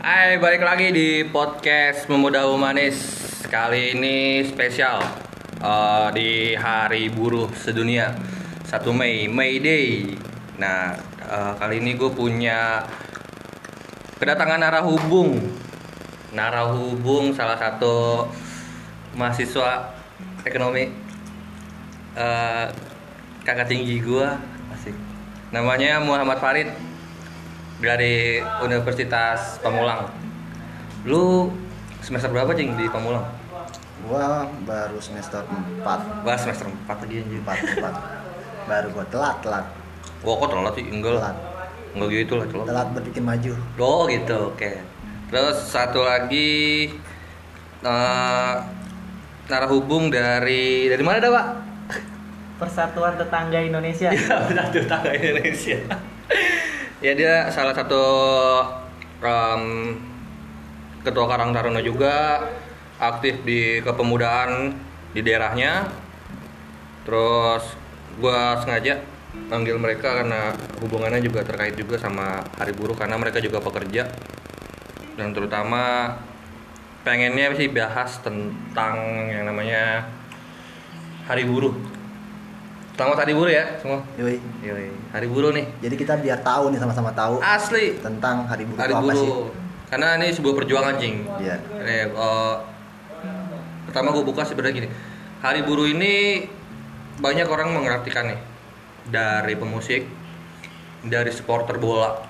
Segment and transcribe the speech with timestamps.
[0.00, 2.96] Hai, balik lagi di podcast Memuda Humanis.
[3.52, 4.96] Kali ini spesial
[5.60, 8.08] eh, di Hari Buruh Sedunia
[8.64, 10.16] 1 Mei, May Day.
[10.56, 12.80] Nah, eh, kali ini gue punya
[14.16, 15.36] kedatangan narahubung.
[16.32, 18.24] Narahubung salah satu
[19.20, 19.84] mahasiswa
[20.48, 20.88] ekonomi
[22.16, 22.66] eh,
[23.44, 24.28] kakak tinggi gue,
[24.72, 24.96] asik.
[25.52, 26.89] Namanya Muhammad Farid
[27.80, 30.12] dari Universitas Pamulang.
[31.08, 31.48] Lu
[32.04, 33.24] semester berapa cing di Pamulang?
[34.04, 37.40] Gua baru semester 4 Wah semester 4 lagi anjir.
[37.44, 39.64] 4, 4 Baru gua telat, telat
[40.24, 40.86] Wah kok telat sih?
[40.88, 41.20] Enggak.
[41.20, 41.36] Telat
[41.96, 42.66] Enggak gitu lah telat.
[42.68, 44.72] Telat berpikir maju Oh gitu, oke.
[45.32, 46.90] Terus satu lagi
[47.80, 48.54] eh
[49.48, 51.46] narahubung dari dari mana dah pak?
[52.60, 54.12] Persatuan Tetangga Indonesia.
[54.16, 55.80] Iya, satu tangga Indonesia.
[57.00, 58.04] Ya dia salah satu
[59.24, 59.64] em,
[61.00, 62.44] ketua Karang Taruna juga
[63.00, 64.76] aktif di kepemudaan
[65.16, 65.88] di daerahnya.
[67.08, 67.64] Terus
[68.20, 69.00] gua sengaja
[69.48, 70.52] panggil mereka karena
[70.84, 74.10] hubungannya juga terkait juga sama Hari Buruh karena mereka juga pekerja
[75.14, 76.16] dan terutama
[77.06, 78.96] pengennya sih bahas tentang
[79.30, 80.08] yang namanya
[81.28, 81.99] Hari Buruh.
[83.00, 84.04] Selamat Hari Buruh ya semua.
[84.20, 85.64] Yoi Yoi, hari buruh nih.
[85.80, 87.96] Jadi kita biar tahu nih sama-sama tahu Asli.
[87.96, 89.30] Tentang hari buruh Hari itu apa sih.
[89.88, 91.24] Karena ini sebuah perjuangan, Cing.
[91.40, 92.12] Iya eh,
[93.88, 94.88] pertama gue buka sebenarnya gini.
[95.40, 96.44] Hari buruh ini
[97.24, 98.40] banyak orang mengartikan nih.
[99.08, 100.04] Dari pemusik,
[101.00, 102.20] dari supporter bola,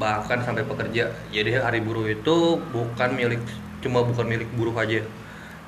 [0.00, 1.12] bahkan sampai pekerja.
[1.28, 3.44] Jadi hari buruh itu bukan milik
[3.84, 5.04] cuma bukan milik buruh aja.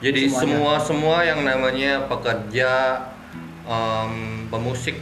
[0.01, 0.41] Jadi Semuanya.
[0.41, 2.97] semua semua yang namanya pekerja,
[3.69, 4.13] em,
[4.49, 4.97] pemusik,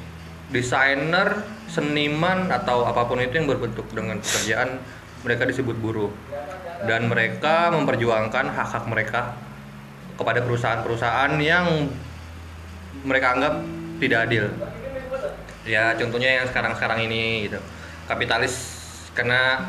[0.50, 4.83] desainer, seniman atau apa pun itu yang berbentuk dengan pekerjaan
[5.27, 6.11] mereka disebut buruh
[6.87, 9.34] dan mereka memperjuangkan hak-hak mereka
[10.16, 11.91] kepada perusahaan-perusahaan yang
[13.04, 13.54] mereka anggap
[13.99, 14.44] tidak adil.
[15.66, 17.59] Ya contohnya yang sekarang-sekarang ini gitu.
[18.06, 18.54] Kapitalis
[19.16, 19.66] karena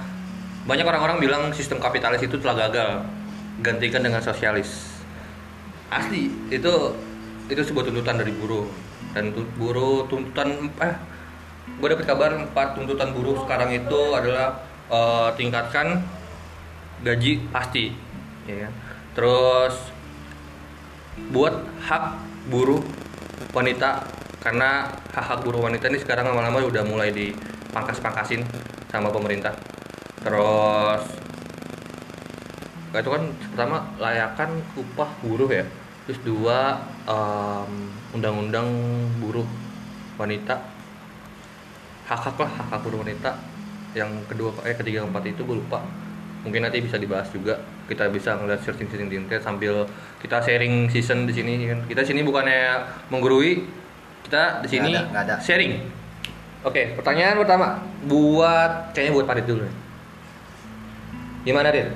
[0.68, 3.08] banyak orang-orang bilang sistem kapitalis itu telah gagal.
[3.66, 4.94] Gantikan dengan sosialis.
[5.90, 6.94] Asli itu
[7.48, 8.68] itu sebuah tuntutan dari buruh.
[9.16, 10.96] Dan buruh tuntutan eh
[11.68, 16.02] gue dapet kabar empat tuntutan buruh sekarang itu adalah eh, tingkatkan
[17.04, 17.94] gaji pasti
[18.50, 18.74] ya kan?
[19.14, 19.76] terus
[21.30, 21.54] buat
[21.86, 22.04] hak
[22.50, 22.82] buruh
[23.52, 24.06] wanita
[24.42, 28.46] karena hak hak buruh wanita ini sekarang lama-lama udah mulai dipangkas-pangkasin
[28.88, 29.52] sama pemerintah.
[30.24, 31.04] Terus
[32.98, 35.66] itu kan pertama layakan upah buruh ya.
[36.08, 37.72] Terus dua em,
[38.14, 38.68] undang-undang
[39.24, 39.48] buruh
[40.20, 40.60] wanita.
[42.08, 43.32] Hak hak lah hak hak buruh wanita.
[43.96, 45.82] Yang kedua eh ketiga keempat itu gue lupa.
[46.46, 47.60] Mungkin nanti bisa dibahas juga.
[47.88, 49.88] Kita bisa ngeliat searching searching di internet sambil
[50.20, 51.80] kita sharing season di sini kan.
[51.88, 53.64] Kita sini bukannya menggurui
[54.28, 55.36] kita di sini ada, ada.
[55.40, 55.88] sharing.
[56.68, 57.80] Oke pertanyaan pertama.
[58.06, 59.68] Buat kayaknya buat Farid dulu
[61.48, 61.88] gimana Dit?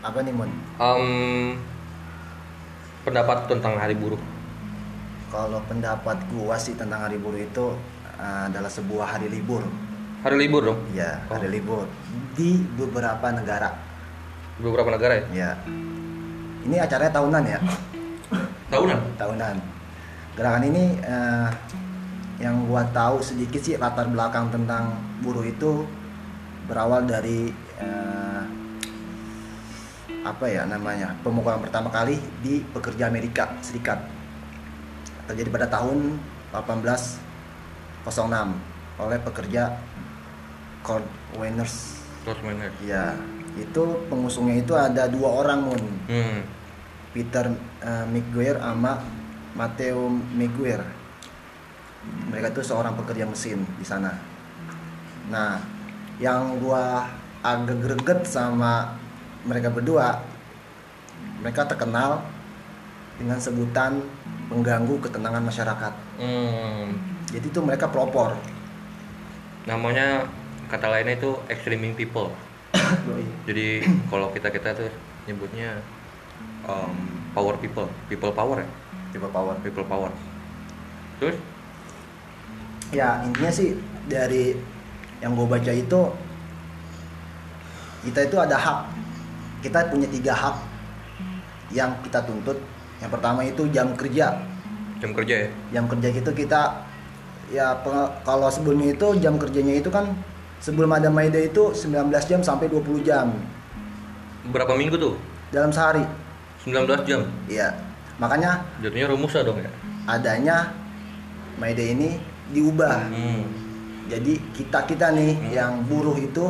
[0.00, 0.48] Apa nih Mon?
[0.80, 1.60] Em,
[3.04, 4.18] pendapat tentang hari buruh
[5.28, 7.74] Kalau pendapat gua sih tentang hari buruh itu
[8.16, 9.66] uh, adalah sebuah hari libur.
[10.22, 10.78] Hari libur dong?
[10.94, 11.36] Ya Oh.
[11.36, 11.84] hari libur.
[12.38, 13.74] Di beberapa negara.
[14.56, 15.24] Di beberapa negara ya?
[15.34, 15.50] Ya
[16.64, 17.58] Ini acaranya tahunan ya?
[18.72, 18.98] Tahunan?
[19.20, 19.56] Tahunan.
[20.38, 21.48] Gerakan ini eh,
[22.40, 25.84] yang gua tahu sedikit sih latar belakang tentang buruh itu
[26.70, 28.42] berawal dari eh,
[30.24, 34.00] apa ya namanya pemukulan pertama kali di pekerja Amerika Serikat
[35.28, 36.16] terjadi pada tahun
[36.56, 38.08] 1806
[39.04, 39.76] oleh pekerja
[40.80, 41.04] Cord
[41.36, 43.12] Winners terus main ya
[43.54, 46.40] itu pengusungnya itu ada dua orang mun hmm.
[47.14, 47.46] Peter
[47.84, 48.98] uh, Miguel sama
[49.54, 50.82] Matteo Miguel.
[52.04, 54.10] Mereka itu seorang pekerja mesin di sana.
[55.30, 55.62] Nah,
[56.18, 57.06] yang gua
[57.40, 58.98] agak greget sama
[59.44, 60.20] mereka berdua,
[61.40, 62.24] mereka terkenal
[63.16, 64.02] dengan sebutan
[64.50, 65.92] pengganggu ketenangan masyarakat.
[66.18, 66.96] Hmm.
[67.30, 68.36] Jadi itu mereka pelopor.
[69.64, 70.28] namanya
[70.68, 72.28] kata lainnya itu extreming people
[73.48, 73.80] jadi
[74.12, 74.92] kalau kita kita tuh
[75.24, 75.80] nyebutnya
[76.68, 76.92] em,
[77.32, 78.68] power people people power ya
[79.08, 79.56] Tipe power.
[79.64, 80.12] people power
[81.16, 81.40] terus
[82.92, 83.74] Ya intinya sih
[84.06, 84.54] dari
[85.18, 86.00] yang gue baca itu
[88.04, 88.80] kita itu ada hak.
[89.64, 90.56] Kita punya tiga hak
[91.72, 92.60] yang kita tuntut.
[93.00, 94.36] Yang pertama itu jam kerja.
[94.94, 96.80] jam kerja ya Jam kerja itu kita
[97.48, 97.76] ya
[98.22, 100.08] kalau sebelumnya itu jam kerjanya itu kan
[100.58, 101.92] sebelum ada May Day itu 19
[102.24, 103.28] jam sampai 20 jam
[104.46, 105.16] Berapa minggu tuh?
[105.48, 106.00] dalam sehari.
[106.62, 107.20] 19 jam.
[107.46, 107.72] Iya.
[108.16, 109.68] Makanya Jadinya rumusa dong ya.
[110.04, 110.72] adanya
[111.56, 112.16] May Day ini
[112.48, 113.04] diubah.
[113.06, 113.44] Hmm.
[114.06, 115.50] Jadi kita-kita nih Hmm.
[115.50, 116.48] yang buruh itu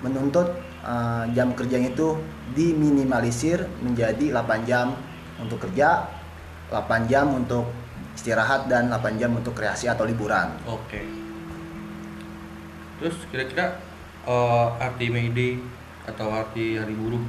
[0.00, 0.54] menuntut
[0.88, 2.16] uh, jam kerjanya itu
[2.56, 4.96] diminimalisir menjadi 8 jam
[5.36, 6.08] untuk kerja,
[6.72, 7.68] 8 jam untuk
[8.16, 10.48] istirahat dan 8 jam untuk kreasi atau liburan.
[10.66, 11.04] Oke.
[12.98, 13.78] Terus kira-kira
[14.26, 15.62] eh, arti May Day
[16.02, 17.22] atau arti Hari Buruh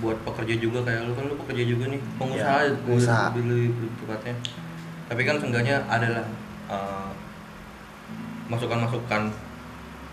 [0.00, 3.26] buat pekerja juga kayak lu kan lu pekerja juga nih pengusaha Ya, pengusaha.
[3.36, 4.34] lebih, tepatnya.
[5.08, 6.24] Tapi kan seenggaknya adalah
[6.72, 7.10] eh,
[8.48, 9.22] masukan-masukan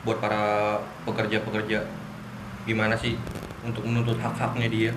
[0.03, 0.75] buat para
[1.07, 1.79] pekerja-pekerja
[2.63, 3.15] gimana sih
[3.61, 4.91] untuk menuntut hak-haknya dia.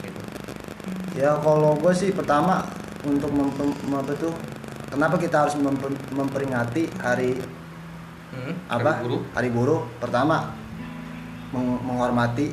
[0.00, 0.20] Gitu.
[1.14, 2.66] Ya kalau gue sih pertama
[3.02, 3.30] untuk
[3.86, 4.34] apa tuh
[4.88, 5.78] kenapa kita harus mem-
[6.10, 7.38] memperingati hari
[8.34, 9.22] Hmm, apa Hari Buruh.
[9.30, 10.50] hari buruh pertama
[11.50, 12.50] meng- menghormati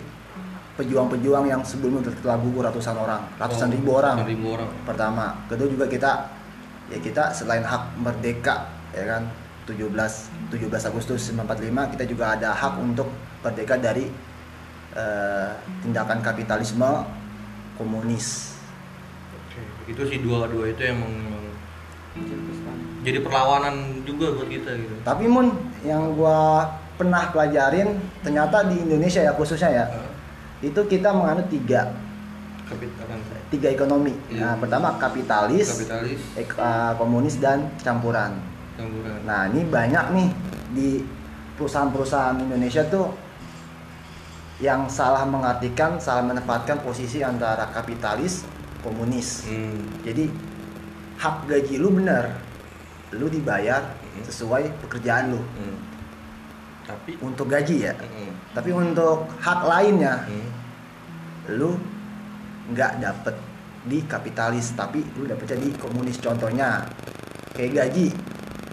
[0.72, 4.70] pejuang-pejuang yang sebelumnya telah gugur ratusan orang ratusan Oh, ribu orang ribu orang.
[4.86, 6.12] pertama kedua juga kita
[6.86, 9.26] ya kita selain hak merdeka ya kan
[9.64, 9.88] 17
[10.50, 13.08] 17 Agustus 1945 kita juga ada hak untuk
[13.40, 14.10] merdeka dari
[14.92, 17.06] eh, tindakan kapitalisme
[17.76, 18.58] komunis.
[19.32, 21.32] Oke, itu sih dua-dua itu yang memang
[23.02, 24.94] jadi perlawanan juga buat kita gitu.
[25.02, 25.48] tapi mun
[25.82, 26.68] yang gua
[27.00, 27.88] pernah pelajarin
[28.22, 29.86] ternyata di Indonesia ya khususnya ya
[30.62, 31.90] itu kita menganut tiga.
[32.68, 33.20] Kapitalan
[33.50, 34.14] tiga ekonomi.
[34.28, 34.38] Iya.
[34.38, 38.38] nah pertama kapitalis, kapitalis, ek- eh, komunis dan campuran
[39.26, 40.30] Nah ini banyak nih
[40.72, 40.90] di
[41.56, 43.12] perusahaan-perusahaan Indonesia tuh
[44.62, 48.46] yang salah mengartikan, salah menempatkan posisi antara kapitalis,
[48.86, 49.50] komunis.
[49.50, 50.06] Hmm.
[50.06, 50.30] Jadi
[51.18, 52.34] hak gaji lu bener,
[53.14, 54.28] lu dibayar Hmm.
[54.28, 55.78] sesuai pekerjaan lu hmm.
[56.84, 57.96] Tapi untuk gaji ya.
[57.96, 58.52] hmm.
[58.52, 60.50] Tapi untuk hak lainnya, Hmm.
[61.56, 61.80] lu
[62.76, 63.36] nggak dapet
[63.82, 66.20] di kapitalis, tapi lu dapetnya di komunis.
[66.20, 66.84] Contohnya
[67.56, 68.12] kayak gaji.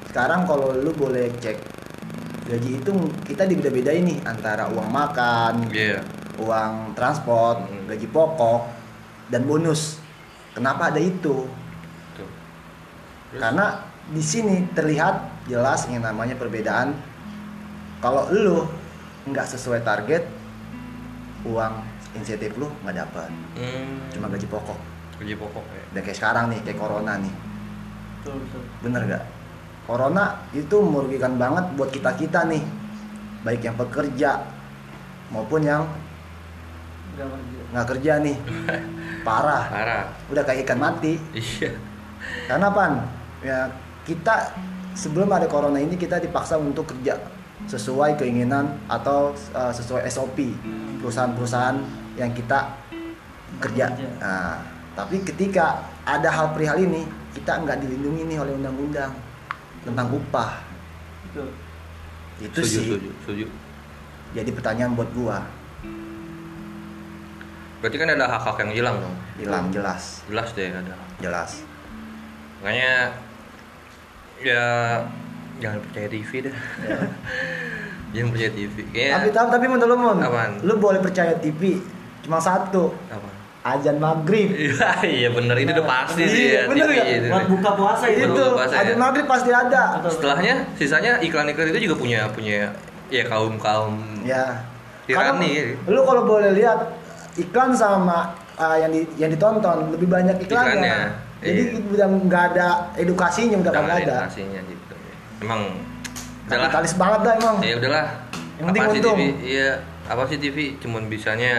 [0.09, 1.57] Sekarang kalau lu boleh cek
[2.49, 2.93] gaji itu
[3.29, 6.01] kita dibeda-bedain nih antara uang makan, Iya.
[6.41, 7.85] uang transport, Hmm.
[7.85, 8.65] gaji pokok,
[9.29, 10.01] dan bonus.
[10.57, 11.45] Kenapa ada itu?
[12.17, 12.25] Tuh.
[13.31, 13.41] Terus?
[13.45, 16.97] Karena di sini terlihat jelas yang namanya perbedaan.
[18.01, 18.65] Kalau lu
[19.29, 20.25] nggak sesuai target,
[21.45, 21.85] uang
[22.17, 23.29] insentif lu nggak dapat,
[23.61, 24.17] hmm.
[24.17, 24.79] cuma gaji pokok.
[25.21, 25.85] gaji pokok ya.
[25.93, 27.35] Dan kayak sekarang nih, kayak corona nih,
[28.23, 29.25] betul betul bener nggak?
[29.89, 32.61] Corona itu merugikan banget buat kita kita nih,
[33.41, 34.45] baik yang pekerja
[35.33, 35.89] maupun yang
[37.73, 38.37] nggak kerja nih,
[39.27, 39.65] parah.
[39.73, 40.05] Parah.
[40.29, 41.17] Udah kayak ikan mati.
[41.33, 41.73] Iya.
[42.45, 43.01] Karena pan,
[43.41, 43.73] ya
[44.05, 44.53] kita
[44.93, 47.17] sebelum ada corona ini kita dipaksa untuk kerja
[47.65, 50.53] sesuai keinginan atau uh, sesuai SOP
[51.01, 51.81] perusahaan-perusahaan
[52.21, 52.77] yang kita
[53.65, 53.89] kerja.
[53.89, 54.09] Kerja.
[54.21, 54.61] Nah,
[54.93, 59.28] tapi ketika ada hal perihal ini kita nggak dilindungi nih oleh undang-undang
[59.89, 60.53] tentang upah.
[61.29, 61.49] betul
[62.39, 63.45] Itu setuju, sih setuju, setuju.
[64.33, 65.43] jadi pertanyaan buat gua.
[67.79, 69.15] Berarti kan ada hak-hak yang hilang dong.
[69.39, 70.95] Hilang jelas, Jelas deh ada.
[71.23, 71.63] jelas.
[72.59, 73.15] Makanya
[74.43, 74.65] ya
[75.63, 76.57] jangan percaya TV dah.
[76.83, 76.99] Ya.
[78.15, 78.75] jangan percaya TV.
[78.91, 80.19] Kayaknya Tapi tapi tapi menurut lu Mon,
[80.67, 81.79] lu boleh percaya TV
[82.27, 83.28] cuma satu, apa?
[83.77, 84.49] Ajan maghrib.
[84.55, 86.63] Iya, iya bener ini udah pasti sih Iya, ya.
[86.71, 87.05] bener TV ya?
[87.05, 87.29] itu.
[87.29, 88.97] buat buka puasa itu itu bahasa ada ya.
[88.97, 89.83] maghrib pasti ada.
[90.07, 92.73] Setelahnya sisanya iklan-iklan itu juga punya punya
[93.09, 94.63] ya kaum kaum ya
[95.09, 95.81] Tirani.
[95.81, 96.79] Karena lu kalau boleh lihat
[97.41, 100.99] iklan sama uh, yang di, yang ditonton lebih banyak iklannya, Iklannya,
[101.41, 101.81] jadi iya.
[101.97, 102.69] udah nggak ada
[103.01, 104.95] edukasinya udah nggak ada edukasinya gitu.
[105.41, 105.61] Emang
[106.45, 106.69] udahlah.
[106.69, 108.07] kapitalis banget dah emang Ya udahlah.
[108.59, 109.17] Yang penting apa sih untung.
[109.17, 109.23] TV?
[109.47, 109.71] Iya,
[110.11, 110.57] apa sih TV?
[110.83, 111.55] Cuman bisanya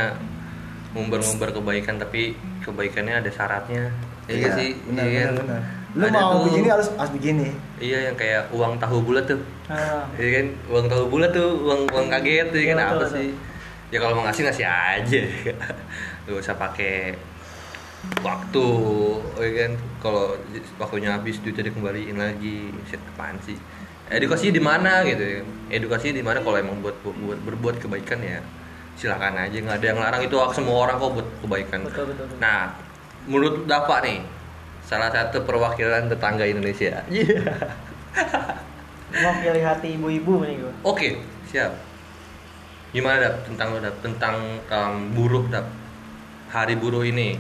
[0.92, 3.94] ngumbar-ngumbar kebaikan tapi kebaikannya ada syaratnya.
[4.26, 4.70] Iya nggak sih?
[4.86, 5.36] benar Iya benar kan?
[5.42, 7.50] benar lu Ada mau tuh- begini harus harus begini
[7.82, 9.42] Iya yang kayak uang tahu bulat tuh.
[9.66, 10.46] Ah, Iya kan?
[10.70, 13.14] Uang tahu bulat tuh, uang uang kaget tuh Iya, kan betul, apa betul.
[13.18, 13.30] sih?
[13.90, 15.22] Ya kalau mau ngasih ngasih aja.
[16.26, 17.18] Gak usah pakai
[18.22, 18.68] waktu,
[19.36, 19.72] ya kan?
[20.00, 20.26] Kalau
[20.78, 23.58] waktunya habis duitnya dikembaliin lagi, shit apaan sih?
[24.08, 25.42] Edukasi di mana gitu ya?
[25.70, 28.42] Edukasi di mana kalau emang buat, buat berbuat kebaikan ya
[29.00, 31.80] silakan aja nggak ada yang larang itu hak semua orang kok buat kebaikan.
[31.88, 32.38] betul betul, betul.
[32.44, 32.76] Nah,
[33.24, 34.20] menurut Dapa nih,
[34.84, 37.00] salah satu perwakilan tetangga Indonesia.
[39.24, 41.74] Mau pilih hati ibu-ibu nih gua Oke, siap.
[42.94, 44.36] Gimana dap tentang dap tentang
[44.68, 45.66] em, buruh dap
[46.52, 47.40] hari buruh ini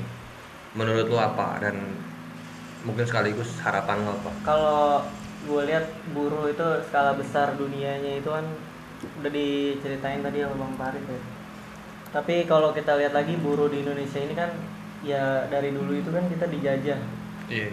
[0.77, 1.75] menurut lo apa dan
[2.85, 4.31] mungkin sekaligus harapan lo apa?
[4.45, 5.01] kalau
[5.49, 8.45] gue lihat buruh itu skala besar dunianya itu kan
[9.23, 11.19] udah diceritain tadi sama Bang Farid ya.
[12.09, 14.49] Tapi kalau kita lihat lagi buruh di Indonesia ini kan
[15.05, 16.99] ya dari dulu itu kan kita dijajah,
[17.47, 17.69] Iya.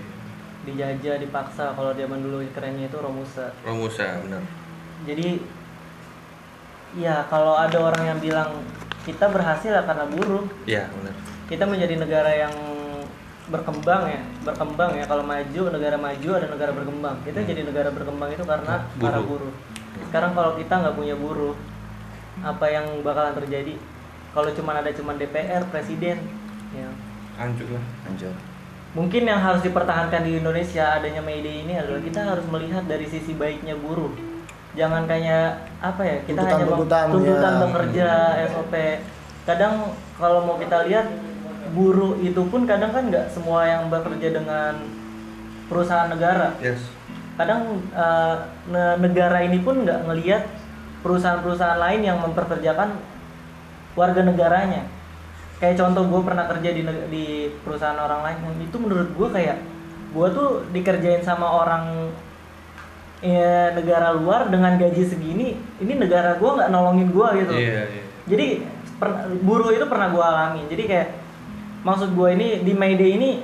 [0.63, 1.73] dijajah, dipaksa.
[1.73, 3.49] Kalau zaman dulu kerennya itu Romusa.
[3.65, 4.43] Romusa benar.
[5.09, 5.41] Jadi
[6.97, 8.51] ya kalau ada orang yang bilang
[9.03, 11.15] kita berhasil ya karena buruh, Iya benar.
[11.49, 12.55] kita menjadi negara yang
[13.47, 18.35] berkembang ya berkembang ya kalau maju negara maju ada negara berkembang kita jadi negara berkembang
[18.35, 19.07] itu karena Buruh.
[19.07, 19.53] para buruh
[20.11, 21.55] sekarang kalau kita nggak punya buruh
[22.43, 23.79] apa yang bakalan terjadi
[24.37, 26.21] kalau cuma ada cuma DPR presiden
[26.71, 26.89] ya
[27.37, 27.85] Hancur lah.
[28.05, 28.37] Lanjut.
[28.93, 33.33] mungkin yang harus dipertahankan di Indonesia adanya Day ini adalah kita harus melihat dari sisi
[33.33, 34.13] baiknya buruh
[34.73, 37.61] jangan kayak apa ya kita Tuntutan- hanya tuntutan, tuntutan ya.
[37.63, 38.09] bekerja
[38.47, 38.75] SOP
[39.45, 39.75] kadang
[40.15, 41.07] kalau mau kita lihat
[41.73, 44.77] buruh itu pun kadang kan nggak semua yang bekerja dengan
[45.67, 46.81] perusahaan negara Yes.
[47.35, 47.85] kadang
[48.67, 50.45] ne- negara ini pun nggak ngelihat
[51.01, 52.97] perusahaan-perusahaan lain yang memperkerjakan
[53.97, 54.85] warga negaranya.
[55.57, 57.25] Kayak contoh gue pernah kerja di di
[57.65, 59.59] perusahaan orang lain itu menurut gue kayak
[60.13, 62.13] gue tuh dikerjain sama orang
[63.25, 67.53] ya, negara luar dengan gaji segini ini negara gue nggak nolongin gue gitu.
[67.57, 68.03] Iya iya.
[68.29, 68.47] jadi
[69.01, 70.63] per- buruh itu pernah gue alami.
[70.69, 71.09] Jadi kayak
[71.83, 73.41] maksud gue ini di May Day ini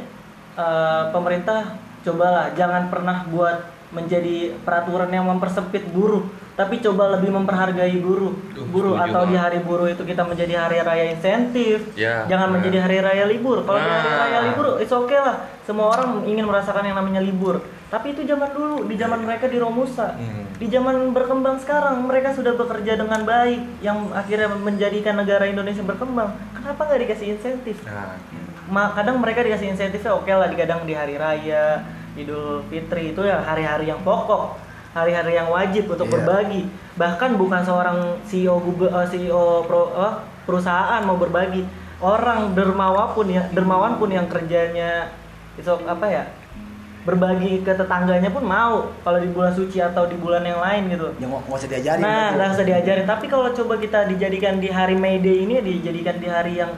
[0.60, 6.24] eh, pemerintah cobalah jangan pernah buat menjadi peraturan yang mempersempit buruh.
[6.52, 8.32] Tapi coba lebih memperhargai buruh.
[8.72, 11.92] Buruh atau di hari buruh itu kita menjadi hari raya insentif.
[11.96, 12.56] Ya, jangan benar.
[12.60, 13.64] menjadi hari raya libur.
[13.64, 14.20] Kalau di hari Nah.
[14.20, 15.48] raya libur it's okay lah.
[15.64, 17.64] Semua orang ingin merasakan yang namanya libur.
[17.88, 20.16] Tapi itu zaman dulu di zaman mereka di Romusa.
[20.16, 20.40] Hmm.
[20.62, 26.38] di zaman berkembang sekarang mereka sudah bekerja dengan baik yang akhirnya menjadikan negara Indonesia berkembang.
[26.54, 27.82] Kenapa nggak dikasih insentif?
[27.82, 28.14] Nah,
[28.70, 33.22] Ma, kadang mereka dikasih insentifnya oke lah di kadang di hari raya Idul Fitri itu
[33.24, 34.58] ya hari-hari yang pokok
[34.92, 36.14] hari-hari yang wajib untuk Iya.
[36.20, 36.62] berbagi
[37.00, 40.14] bahkan bukan seorang CEO Google eh, CEO pro, eh,
[40.44, 41.64] perusahaan mau berbagi
[42.04, 45.08] orang dermawan pun ya dermawan pun yang kerjanya
[45.56, 46.24] itu apa ya
[47.02, 51.08] berbagi ke tetangganya pun mau kalau di bulan suci atau di bulan yang lain gitu
[51.18, 52.02] Yang nggak nggak usah diajarin.
[52.06, 53.06] Nah, nggak usah diajarin.
[53.10, 56.70] Tapi kalau coba kita dijadikan di hari May Day ini, dijadikan di hari yang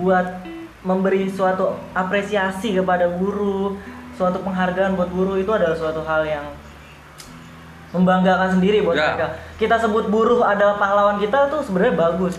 [0.00, 0.24] buat
[0.80, 3.76] memberi suatu apresiasi kepada guru,
[4.22, 6.46] suatu penghargaan buat guru itu adalah suatu hal yang
[7.90, 9.12] membanggakan sendiri buat Ya.
[9.12, 9.26] mereka.
[9.58, 12.38] Kita sebut buruh adalah pahlawan kita tuh sebenarnya bagus.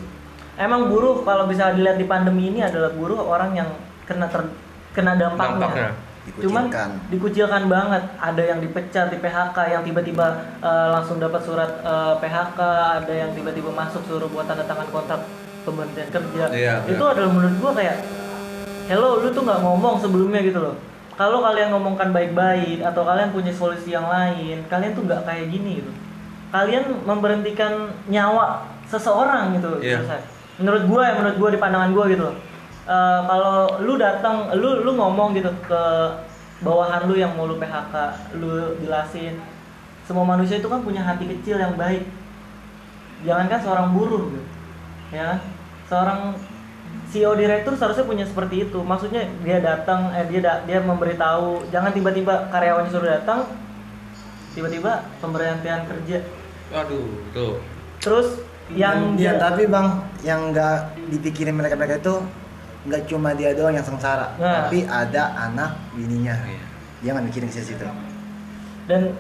[0.56, 3.70] Emang buruh kalau bisa dilihat di pandemi ini adalah buruh orang yang
[4.08, 4.48] kena ter,
[4.96, 5.60] kena dampaknya.
[5.60, 5.92] Dampaknya.
[6.40, 6.90] Cuman Dikucilkan.
[7.12, 8.04] dikucilkan banget.
[8.16, 10.26] Ada yang dipecat di PHK, yang tiba-tiba
[10.64, 12.60] eh, langsung dapat surat eh, PHK,
[13.04, 15.20] ada yang tiba-tiba masuk suruh buat tanda tangan kontrak
[15.68, 16.44] pemberhentian kerja.
[16.50, 17.12] Iya, Itu iya.
[17.12, 17.98] adalah menurut gua kayak
[18.88, 20.76] hello lu tuh nggak ngomong sebelumnya gitu loh.
[21.14, 25.82] Kalau kalian ngomongkan baik-baik atau kalian punya solusi yang lain, kalian tuh nggak kayak gini
[25.82, 25.92] gitu.
[26.50, 29.78] Kalian memberhentikan nyawa seseorang gitu.
[29.78, 30.22] Selesai.
[30.58, 32.30] Menurut gua ya, menurut gua di pandangan gua gitu.
[32.84, 35.84] Eh, kalau lu datang, lu lu ngomong gitu ke
[36.66, 37.94] bawahan lu yang mau lu PHK,
[38.42, 39.38] lu jelasin.
[40.04, 42.04] Semua manusia itu kan punya hati kecil yang baik.
[43.24, 44.46] Jangankan seorang buruh gitu.
[45.14, 45.40] Ya kan?
[45.88, 46.20] Seorang
[47.14, 48.82] CEO direktur seharusnya punya seperti itu.
[48.82, 53.46] Maksudnya dia datang, eh dia da- dia memberitahu, jangan tiba-tiba karyawannya suruh datang,
[54.52, 54.92] tiba-tiba
[55.22, 56.26] pemberhentian kerja.
[56.74, 57.62] Aduh, tuh.
[58.00, 59.88] Terus yang Iya, dia- tapi bang,
[60.22, 60.78] yang nggak
[61.08, 62.16] dipikirin mereka-mereka itu
[62.84, 64.66] nggak cuma dia doang yang sengsara, Nah.
[64.66, 66.34] tapi ada anak bininya.
[66.44, 66.66] Iya.
[67.00, 67.86] Dia nggak mikirin ke situ.
[68.84, 69.16] dan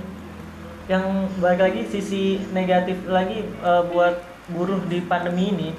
[0.86, 1.04] yang
[1.40, 4.20] balik lagi sisi negatif lagi eh, buat
[4.50, 5.70] buruh di pandemi ini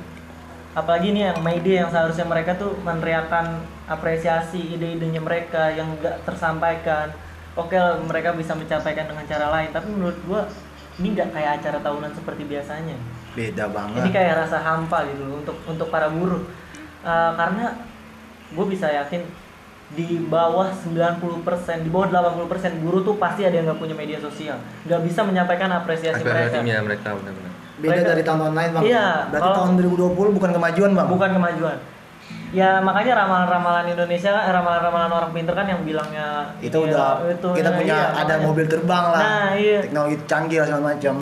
[0.74, 7.14] apalagi nih yang Day yang seharusnya mereka tuh meneriakan apresiasi ide-idenya mereka yang nggak tersampaikan.
[7.54, 10.42] Oke lah, mereka bisa mencapaikan dengan cara lain tapi menurut gua
[10.98, 12.98] ini nggak kayak acara tahunan seperti biasanya.
[13.34, 13.98] Beda banget.
[14.02, 16.42] ini kayak rasa hampa gitu untuk untuk para buruh.
[17.04, 17.74] Eh, karena
[18.54, 19.20] gue bisa yakin
[19.94, 24.58] di bawah 90% di bawah 80% buruh tuh pasti ada yang nggak punya media sosial.
[24.88, 26.62] Nggak bisa menyampaikan apresiasi mereka.
[26.82, 27.53] mereka benar-benar.
[27.74, 28.84] Beda mereka- dari tahun-tahun lain bang.
[28.84, 31.08] Iya, Berarti kalau- tahun 2020 bukan kemajuan bang.
[31.08, 31.78] bukan kemajuan
[32.54, 37.48] ya makanya ramalan-ramalan Indonesia eh, ramalan-ramalan orang pinter kan yang bilangnya Itu iya, udah itu,
[37.52, 38.46] kita nah, punya iya, ada makanya.
[38.46, 39.20] mobil terbang lah.
[39.20, 41.14] nah iya Teknologi canggih lah segala macam.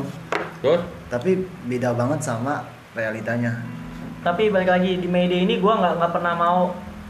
[0.60, 0.80] Terus?
[1.08, 1.30] Tapi
[1.66, 2.54] beda banget sama
[2.92, 3.52] realitanya.
[4.20, 6.58] tapi balik lagi di media ini gue nggak nggak pernah mau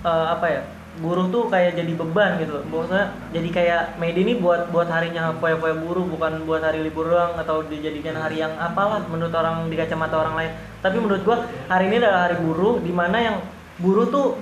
[0.01, 0.63] eh, apa ya
[1.01, 2.61] buruh tuh kayak jadi beban gitu.
[2.69, 7.33] Maksudnya jadi kayak media ini buat buat harinya foya-foya buruh bukan buat hari libur doang
[7.41, 10.53] atau dijadikan hari yang apalah menurut orang di kacamata orang lain.
[10.85, 11.37] Tapi menurut gue
[11.73, 13.37] hari ini adalah hari buruh di mana yang
[13.81, 14.37] buruh tuh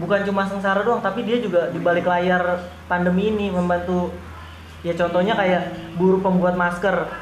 [0.00, 4.08] bukan cuma sengsara doang tapi dia juga di balik layar pandemi ini membantu
[4.80, 5.68] ya contohnya kayak
[6.00, 7.12] buruh pembuat masker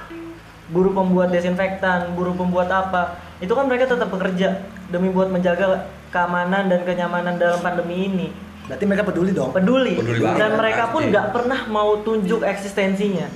[0.71, 6.67] buruh pembuat desinfektan, buruh pembuat apa, itu kan mereka tetap bekerja demi buat menjaga keamanan
[6.67, 8.29] dan kenyamanan dalam pandemi ini.
[8.67, 9.51] Berarti mereka peduli dong.
[9.51, 13.27] Peduli, Peduli dan banget, mereka pun nggak pernah mau tunjuk eksistensinya.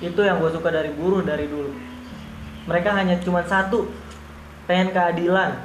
[0.00, 1.72] Itu yang gue suka dari buruh dari dulu.
[2.68, 3.88] Mereka hanya cuma satu,
[4.66, 5.56] pengen keadilan,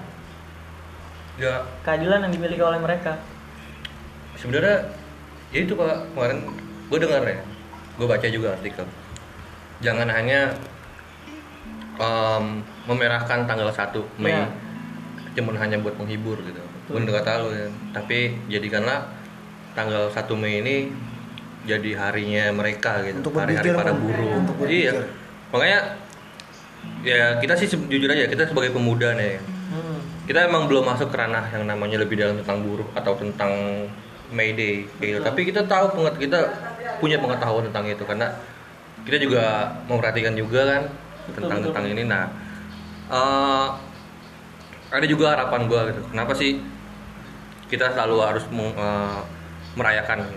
[1.36, 3.18] ya keadilan yang dimiliki oleh mereka.
[4.38, 4.90] sebenarnya
[5.50, 6.40] ya itu pak kemarin
[6.90, 7.38] gue dengar ya
[7.94, 8.86] gue baca juga artikel
[9.78, 10.50] jangan hanya
[11.98, 12.46] em,
[12.86, 14.46] memerahkan tanggal 1 Mei Ya.
[15.32, 16.62] Cuman hanya buat menghibur gitu
[16.92, 19.08] bener kata lo ya tapi jadikanlah
[19.72, 20.76] tanggal 1 Mei ini
[21.62, 24.92] jadi harinya mereka gitu Untuk hari-hari berpikir, para buruh Untuk berpikir.
[24.92, 24.92] iya
[25.50, 25.80] makanya
[27.02, 29.40] ya kita sih jujur aja kita sebagai pemuda nih
[29.72, 30.04] Hmm.
[30.28, 33.88] kita emang belum masuk ke ranah yang namanya lebih dalam tentang buruh atau tentang
[34.28, 35.16] May Day gitu.
[35.16, 35.32] Betul.
[35.32, 36.40] Tapi kita tahu penget kita
[37.00, 38.36] punya pengetahuan tentang itu karena
[39.08, 39.44] kita juga
[39.88, 40.82] memperhatikan juga kan
[41.24, 41.68] Betul, tentang betul.
[41.72, 42.04] tentang ini.
[42.04, 42.24] Nah,
[43.08, 43.68] eh,
[44.92, 46.02] ada juga harapan gua gitu.
[46.12, 46.60] Kenapa sih
[47.72, 49.20] kita selalu harus eh,
[49.80, 50.28] merayakan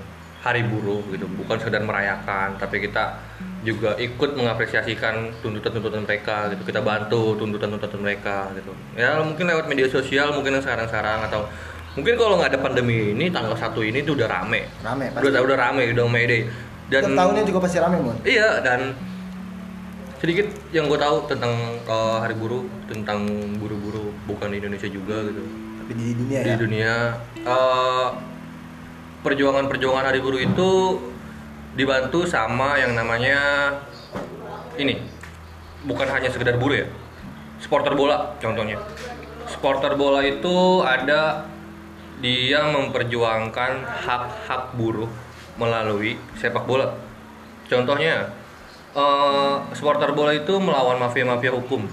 [0.44, 3.16] Hari Buruh gitu, bukan sekedar merayakan, tapi kita
[3.64, 6.68] juga ikut mengapresiasikan tuntutan-tuntutan mereka gitu.
[6.68, 8.76] Kita bantu tuntutan-tuntutan mereka gitu.
[8.92, 11.48] Ya mungkin lewat media sosial, mungkin yang sekarang-sekarang atau
[11.96, 14.68] mungkin kalau nggak ada pandemi ini tanggal satu ini tuh udah rame.
[14.84, 15.24] Rame pasti.
[15.32, 16.42] Udah udah rame, udah May Day.
[16.92, 18.16] Dan tahunnya juga pasti rame, Mon.
[18.20, 18.92] Iya dan
[20.18, 21.52] sedikit yang gue tahu tentang
[21.86, 23.26] uh, hari buruh tentang
[23.58, 25.42] buru-buru bukan di Indonesia juga gitu.
[25.84, 26.56] Tapi di dunia di ya.
[26.56, 26.94] dunia
[27.44, 28.08] uh,
[29.24, 30.70] perjuangan-perjuangan hari buruh itu
[31.74, 33.38] dibantu sama yang namanya
[34.80, 35.02] ini.
[35.84, 36.88] Bukan hanya sekedar buruh ya.
[37.60, 38.80] Supporter bola contohnya.
[39.48, 41.44] Supporter bola itu ada
[42.24, 45.10] dia memperjuangkan hak-hak buruh
[45.60, 46.96] melalui sepak bola.
[47.68, 48.32] Contohnya
[48.94, 51.84] eh, supporter bola itu melawan mafia-mafia hukum.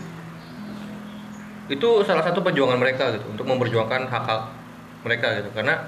[1.72, 4.42] Itu salah satu perjuangan mereka gitu untuk memperjuangkan hak-hak
[5.08, 5.50] mereka gitu.
[5.56, 5.88] Karena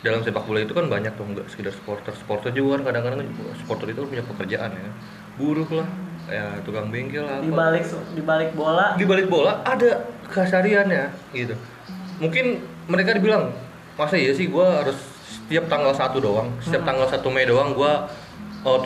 [0.00, 2.12] dalam sepak bola itu kan banyak tuh nggak sekedar supporter.
[2.16, 3.28] Supporter juga kan kadang-kadang
[3.60, 4.90] supporter itu punya pekerjaan ya.
[5.38, 5.88] Buruh lah
[6.28, 8.96] ya tukang bengkel lah Di balik di balik bola.
[8.96, 11.54] Di balik bola ada kesehariannya gitu.
[12.18, 13.52] Mungkin mereka dibilang
[13.98, 14.94] masa iya sih gue harus
[15.28, 16.90] setiap tanggal satu doang setiap Hmm.
[16.94, 17.92] tanggal 1 Mei doang gue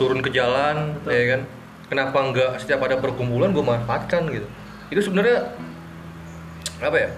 [0.01, 1.13] turun ke jalan Betul.
[1.13, 1.41] ya kan
[1.93, 4.49] kenapa nggak setiap ada perkumpulan gue manfaatkan gitu.
[4.89, 5.53] Itu sebenarnya
[6.81, 7.09] apa ya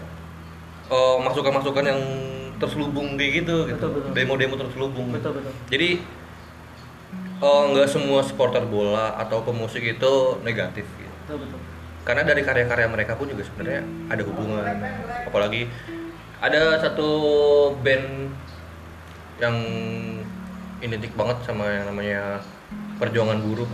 [0.91, 2.01] eh, masukan-masukan yang
[2.59, 3.85] terselubung kayak gitu gitu.
[3.87, 5.15] Betul, demo-demo terselubung.
[5.15, 5.53] Betul betul.
[5.71, 6.03] jadi
[7.39, 11.15] eh, nggak semua supporter bola atau pemusik itu negatif gitu.
[11.25, 11.59] Betul betul.
[12.05, 13.81] karena dari karya-karya mereka pun juga sebenarnya
[14.13, 14.77] ada hubungan.
[15.25, 15.65] Apalagi
[16.37, 17.09] ada satu
[17.81, 18.29] band
[19.41, 19.57] yang
[20.85, 22.45] identik banget sama yang namanya
[22.95, 23.67] perjuangan buruh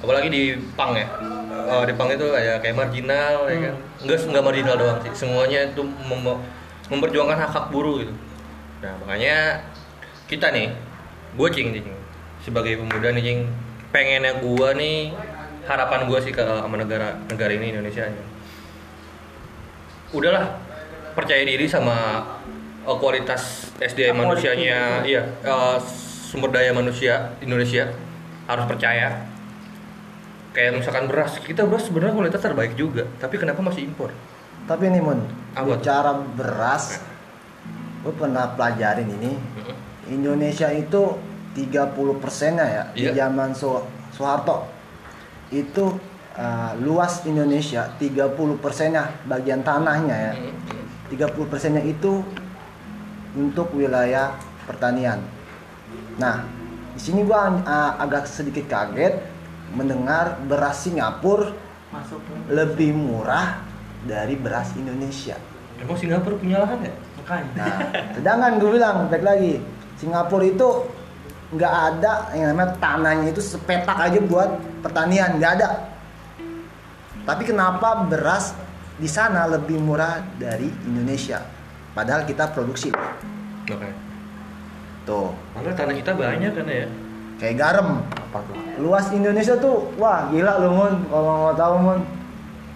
[0.00, 1.06] apalagi di punk ya.
[1.70, 3.74] Eh, di punk itu kayak kayak marginal ya kan?
[4.00, 5.12] Enggak enggak marginal doang sih.
[5.12, 6.40] Semuanya itu mem-
[6.88, 8.14] memperjuangkan hak hak buruh gitu.
[8.80, 9.60] Nah makanya
[10.24, 10.72] kita nih
[11.36, 11.86] gue cing cing
[12.42, 13.40] sebagai pemuda nih cing
[13.94, 14.98] pengennya gue nih
[15.66, 18.22] harapan gue sih ke sama negara negara ini Indonesia aja
[20.10, 20.58] udahlah
[21.14, 22.26] percaya diri sama
[22.82, 25.78] uh, kualitas SDM manusianya iya uh,
[26.30, 27.90] sumber daya manusia Indonesia
[28.50, 29.08] harus percaya
[30.50, 34.10] kayak misalkan beras kita beras sebenarnya kualitas terbaik juga tapi kenapa masih impor
[34.60, 35.18] Tapi nih, Mon,
[35.50, 35.70] Apa tuh?
[35.74, 37.02] bicara beras,
[38.00, 39.34] gue pernah pelajarin ini.
[40.06, 41.18] Indonesia itu
[41.52, 43.26] 30 persennya ya di Iya.
[43.26, 44.70] zaman So- Soeharto
[45.50, 45.90] itu
[46.32, 50.32] uh, luas Indonesia 30 persennya bagian tanahnya ya
[51.08, 52.22] 30 persennya itu
[53.32, 55.18] untuk wilayah pertanian.
[56.14, 56.46] Nah
[57.00, 59.16] di sini gua uh, agak sedikit kaget
[59.72, 61.48] mendengar beras Singapura
[61.88, 62.20] Masuk
[62.52, 63.64] lebih murah
[64.04, 65.40] dari beras Indonesia.
[65.80, 67.50] emang Singapura punya lahan ya makanya.
[67.56, 67.78] Nah,
[68.12, 69.64] sedangkan gue bilang baik lagi
[69.96, 70.68] Singapura itu
[71.56, 75.88] nggak ada yang namanya tanahnya itu sepetak aja buat pertanian nggak ada.
[77.24, 78.52] Tapi kenapa beras
[79.00, 81.40] di sana lebih murah dari Indonesia?
[81.96, 84.09] Padahal kita produksi Makanya.
[85.02, 86.86] Tuh Karena tanah kita banyak kan ya.
[87.36, 87.88] kayak garam.
[88.04, 88.56] Apa tuh?
[88.78, 91.98] Luas Indonesia tuh wah gila lu mun kalau mau tahu mun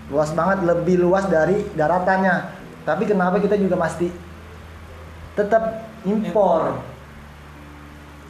[0.08, 2.52] luas banget lebih luas dari daratannya.
[2.84, 4.08] Tapi kenapa kita juga pasti
[5.34, 6.78] tetap impor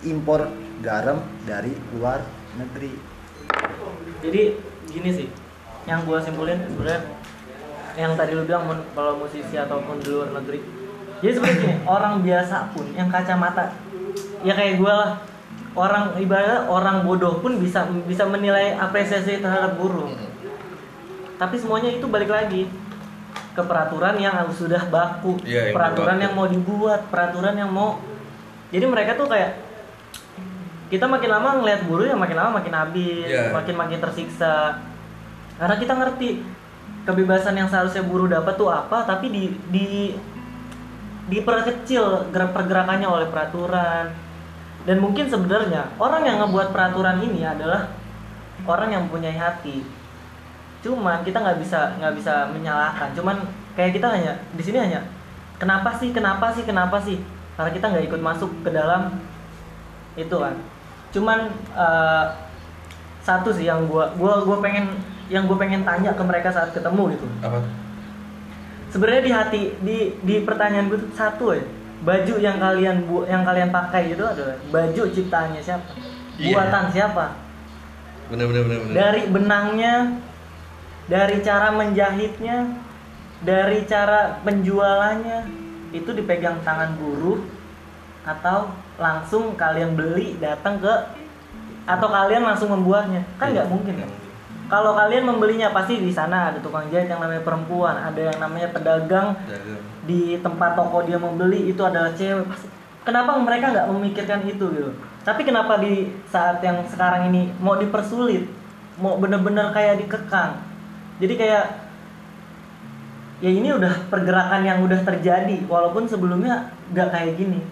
[0.03, 0.47] impor
[0.81, 2.21] garam dari luar
[2.55, 2.93] negeri.
[4.21, 4.43] Jadi
[4.87, 5.29] gini sih,
[5.85, 7.03] yang gua simpulin sebenarnya
[7.95, 10.84] yang tadi lu bilang mun- kalau musisi ataupun di luar negeri.
[11.25, 13.73] Jadi sebenarnya gini, orang biasa pun yang kacamata
[14.43, 15.13] ya kayak gua lah.
[15.73, 20.13] Orang ibaratnya orang bodoh pun bisa bisa menilai apresiasi terhadap buruh.
[21.35, 22.71] tapi semuanya itu balik lagi
[23.51, 26.23] ke peraturan yang sudah baku Iya, yang peraturan baku.
[26.23, 27.99] yang mau dibuat peraturan yang mau
[28.71, 29.59] jadi mereka tuh kayak
[30.87, 33.51] kita makin lama ngelihat buruh ya makin lama makin habis Iya.
[33.51, 34.79] makin makin tersiksa
[35.59, 36.29] karena kita ngerti
[37.03, 40.15] kebebasan yang seharusnya buruh dapat tuh apa tapi di di
[41.29, 44.13] diperkecil gerak pergerakannya oleh peraturan.
[44.85, 47.89] Dan mungkin sebenarnya orang yang ngebuat peraturan ini adalah
[48.69, 49.81] orang yang mempunyai hati.
[50.85, 53.17] Cuman kita nggak bisa nggak bisa menyalahkan.
[53.17, 53.41] Cuman
[53.73, 55.01] kayak kita hanya di sini hanya
[55.57, 57.17] kenapa sih kenapa sih kenapa sih?
[57.57, 59.17] Karena kita nggak ikut masuk ke dalam
[60.21, 60.53] itu kan.
[61.17, 62.25] Cuman eh,
[63.25, 64.93] satu sih yang gua gua gua pengen
[65.33, 67.25] yang gue pengen tanya ke mereka saat ketemu gitu.
[67.41, 67.65] Apa
[68.95, 71.67] sebenarnya di hati di di pertanyaan gue tuh satu ya
[72.07, 75.91] baju yang kalian bu yang kalian pakai itu adalah baju ciptaannya siapa?
[76.39, 76.55] Iya.
[76.55, 77.27] buatan siapa?
[78.31, 78.95] Bener bener bener, bener.
[78.95, 79.95] dari benangnya
[81.11, 82.57] dari cara menjahitnya
[83.43, 85.39] dari cara penjualannya
[85.91, 87.43] itu dipegang tangan buruh
[88.23, 90.95] atau langsung kalian beli datang ke
[91.85, 93.27] atau kalian langsung membuatnya.
[93.43, 94.11] Kan nggak mungkin kan
[94.75, 98.75] kalau kalian membelinya pasti di sana ada tukang jahit yang namanya perempuan ada yang namanya
[98.75, 99.83] pedagang Dagang.
[100.03, 102.67] di tempat toko dia membeli itu adalah cewek pasti
[103.07, 104.91] kenapa mereka nggak memikirkan itu gitu
[105.23, 108.51] tapi kenapa di saat yang sekarang ini mau dipersulit
[108.99, 110.59] mau bener-bener kayak dikekang
[111.23, 111.65] jadi kayak
[113.39, 117.63] ya ini udah pergerakan yang udah terjadi walaupun sebelumnya nggak kayak gini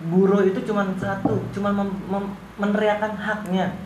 [0.00, 3.76] buruh itu cuma satu cuma mem- mem- meneriakan haknya.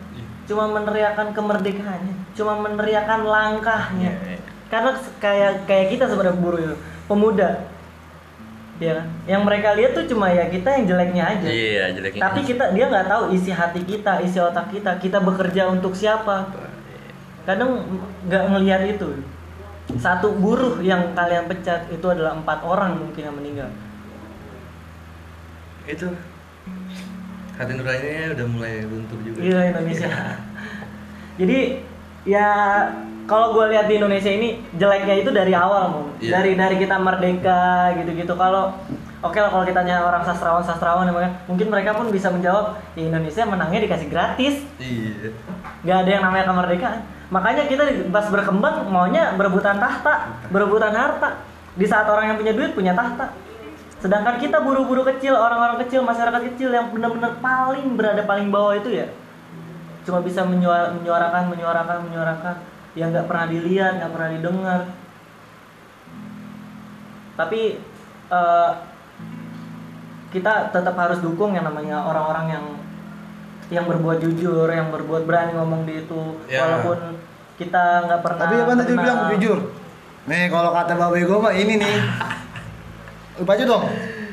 [0.45, 4.11] Cuma meneriakan kemerdekaannya cuma meneriakan langkahnya.
[4.11, 4.39] Iya, iya.
[4.69, 6.77] karena kayak kayak kita sebenarnya buruh itu
[7.09, 7.49] pemuda.
[8.75, 9.07] Ya kan?
[9.23, 11.47] yang mereka lihat tuh cuma ya kita yang jeleknya aja.
[11.47, 15.71] Iya jeleknya tapi kita dia nggak tahu isi hati kita isi otak kita kita bekerja
[15.71, 16.51] untuk siapa.
[17.47, 17.87] Kadang
[18.27, 19.23] nggak ngelihat itu.
[19.95, 23.69] Satu buruh yang kalian pecat itu adalah empat orang mungkin yang meninggal.
[25.87, 26.11] Itu
[27.55, 30.09] hati nuraninya udah mulai luntur juga Gila Indonesia.
[31.39, 31.59] Jadi
[32.27, 32.47] ya
[33.25, 36.39] kalau gue lihat di Indonesia ini jeleknya itu dari awal mau Iya.
[36.39, 38.33] dari dari kita merdeka gitu-gitu.
[38.37, 38.71] Kalau
[39.19, 41.09] oke lah kalau kita tanya orang sastrawan sastrawan
[41.49, 45.33] mungkin mereka pun bisa menjawab di Indonesia menangnya dikasih gratis, iya
[45.85, 46.99] nggak ada yang namanya kemerdekaan.
[47.33, 51.41] Makanya kita pas berkembang maunya berebutan tahta, berebutan harta.
[51.75, 53.35] Di saat orang yang punya duit punya tahta.
[54.03, 58.91] Sedangkan kita buru-buru kecil, orang-orang kecil, masyarakat kecil yang benar-benar paling berada paling bawah itu
[58.91, 59.07] ya
[60.05, 62.55] cuma bisa menyuara- menyuarakan, menyuarakan, menyuarakan
[62.93, 64.81] yang nggak pernah dilihat, nggak pernah didengar.
[67.35, 67.61] Tapi
[68.25, 68.71] eh,
[70.31, 72.65] kita tetap harus dukung yang namanya orang-orang yang
[73.73, 76.61] yang berbuat jujur, yang berbuat berani ngomong di itu, Ya.
[76.61, 77.17] walaupun
[77.57, 78.45] kita nggak pernah.
[78.45, 79.57] Tapi apa tadi bilang jujur?
[80.29, 81.97] Nih kalau kata Babe gue mah ini nih.
[83.35, 83.83] Lu baca dong.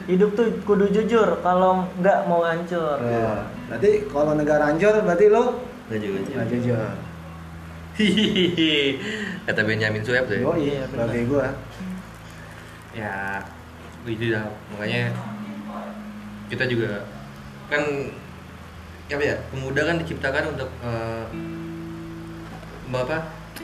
[0.06, 2.98] Hidup tuh kudu jujur, kalau nggak mau hancur.
[2.98, 6.78] Nah, berarti kalau negara hancur berarti lu nggak juga nggak jujur.
[7.92, 8.74] Hihihi.
[9.46, 10.44] kata Benjamin Sueb tuh ya.
[10.46, 10.82] Oh iya.
[10.90, 11.46] Babe gue.
[12.92, 13.40] ya
[14.04, 15.16] itu dah makanya
[16.52, 17.08] kita juga
[17.72, 17.80] kan
[19.08, 21.24] apa ya pemuda kan diciptakan untuk eh,
[22.92, 23.18] apa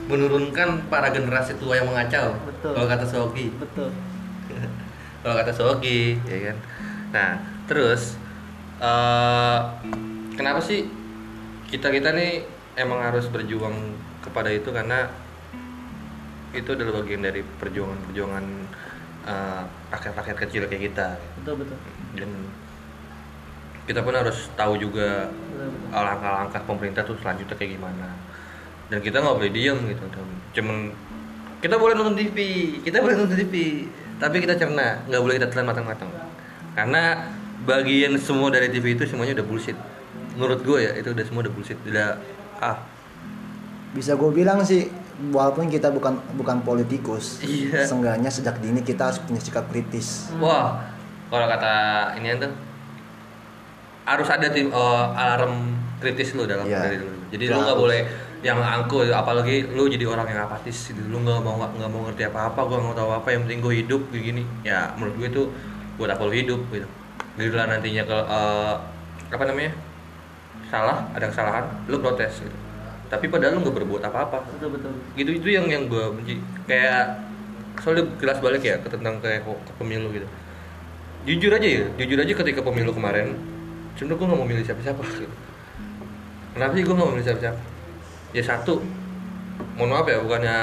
[0.09, 2.72] menurunkan para generasi tua yang mengacau Betul.
[2.72, 3.92] kalau kata Sogi Betul.
[5.22, 6.57] Kalau kata Sogi ya kan?
[7.14, 7.31] Nah
[7.66, 8.16] terus
[8.78, 9.61] eh
[10.38, 10.87] kenapa sih
[11.68, 12.46] kita kita nih
[12.78, 13.74] emang harus berjuang
[14.22, 14.70] kepada itu?
[14.70, 15.11] Karena
[16.57, 18.44] itu adalah bagian dari perjuangan-perjuangan
[19.28, 21.09] eh, rakyat-rakyat kecil kayak kita.
[21.42, 21.76] Betul betul.
[22.16, 22.31] dan
[23.88, 26.04] kita pun harus tahu juga Betul, betul.
[26.04, 28.09] langkah-langkah pemerintah tuh selanjutnya kayak gimana.
[28.88, 30.04] Dan kita nggak boleh diem gitu
[30.59, 30.90] cuman
[31.61, 32.38] kita boleh nonton TV
[32.83, 33.85] kita boleh nonton TV
[34.18, 36.11] tapi kita cerna nggak boleh kita telan matang-matang
[36.74, 37.26] karena
[37.62, 39.78] bagian semua dari TV itu semuanya udah bullshit
[40.35, 42.18] menurut gue ya itu udah semua udah bullshit udah
[42.59, 42.78] ah
[43.88, 44.87] Bisa gue bilang sih
[45.33, 47.83] walaupun kita bukan bukan politikus, Iya.
[47.83, 50.31] seenggaknya sejak dini kita harus punya sikap kritis.
[50.37, 50.78] wah
[51.26, 51.72] kalau kata
[52.14, 52.52] ini tuh
[54.04, 56.78] harus ada tim eh, alarm kritis lu dalam Iya.
[56.81, 56.96] dari
[57.28, 58.00] jadi Itu lu nggak boleh
[58.44, 60.90] yang angkuh apalagi lu jadi orang yang apatis.
[60.90, 63.61] Gitu lu nggak mau nggak mau ngerti apa apa gua nggak tahu apa yang penting
[63.62, 64.42] gue hidup gini.
[64.62, 65.42] Ya menurut gue itu
[65.98, 66.88] buat apa lu hidup gitu.
[67.38, 68.74] Bila nantinya ke eh,
[69.29, 69.72] apa namanya
[70.68, 72.57] salah ada kesalahan lu protes gitu.
[73.09, 74.44] Tapi padahal lu nggak berbuat apa-apa.
[74.55, 74.92] Betul betul.
[75.18, 76.38] gitu itu yang yang gue benci.
[76.70, 77.24] Kayak
[77.79, 80.27] soalnya kelas balik ya tentang kayak ke, ke pemilu gitu.
[81.27, 83.37] Jujur aja ya jujur aja ketika pemilu kemarin
[83.98, 85.27] sebenernya gue nggak mau milih siapa-siapa gitu.
[86.55, 87.61] kenapa sih gue nggak mau milih siapa-siapa
[88.38, 88.79] ya satu.
[89.74, 90.57] Mohon maaf ya bukannya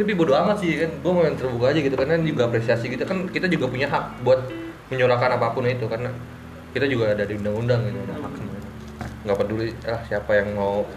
[0.00, 0.90] tapi bodo amat sih kan.
[1.04, 3.04] Gue mau yang terbuka aja gitu karena juga apresiasi kita.
[3.06, 4.42] Kan kita juga punya hak buat
[4.90, 6.10] menyuarakan apa pun itu karena
[6.74, 8.68] kita juga ada di undang-undang gitu ada hak semuanya.
[9.28, 10.88] Nggak peduli ah siapa yang mau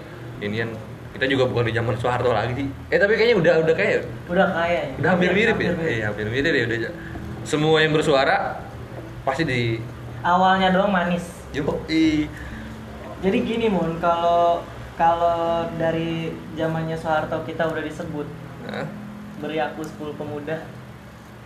[0.41, 0.71] inian
[1.13, 2.67] kita juga bukan di zaman Soeharto lagi sih.
[2.89, 3.97] Eh tapi kayaknya udah udah kayak
[4.31, 4.93] udah kaya ya?
[4.97, 5.71] Udah hampir mirip ya?
[5.85, 6.93] iya hampir mirip ya udah
[7.43, 8.65] semua yang bersuara
[9.27, 9.61] pasti di
[10.23, 11.27] awalnya doang manis.
[11.53, 12.25] Yo i
[13.23, 14.61] jadi gini mun kalau
[14.93, 18.27] kalau dari zamannya Soeharto kita udah disebut
[18.67, 18.85] Hah?
[19.39, 20.61] beri aku 10 pemuda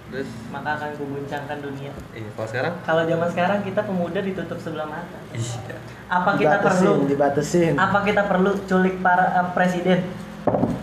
[0.08, 0.28] terus?
[0.50, 1.92] maka akan kuguncangkan dunia.
[2.16, 2.74] Iya kalau sekarang?
[2.82, 5.20] Kalau zaman sekarang kita pemuda ditutup sebelah mata.
[5.32, 5.78] Iya.
[6.08, 7.76] Apa kita perlu dibatasin.
[7.76, 10.00] apa kita perlu culik para eh, presiden?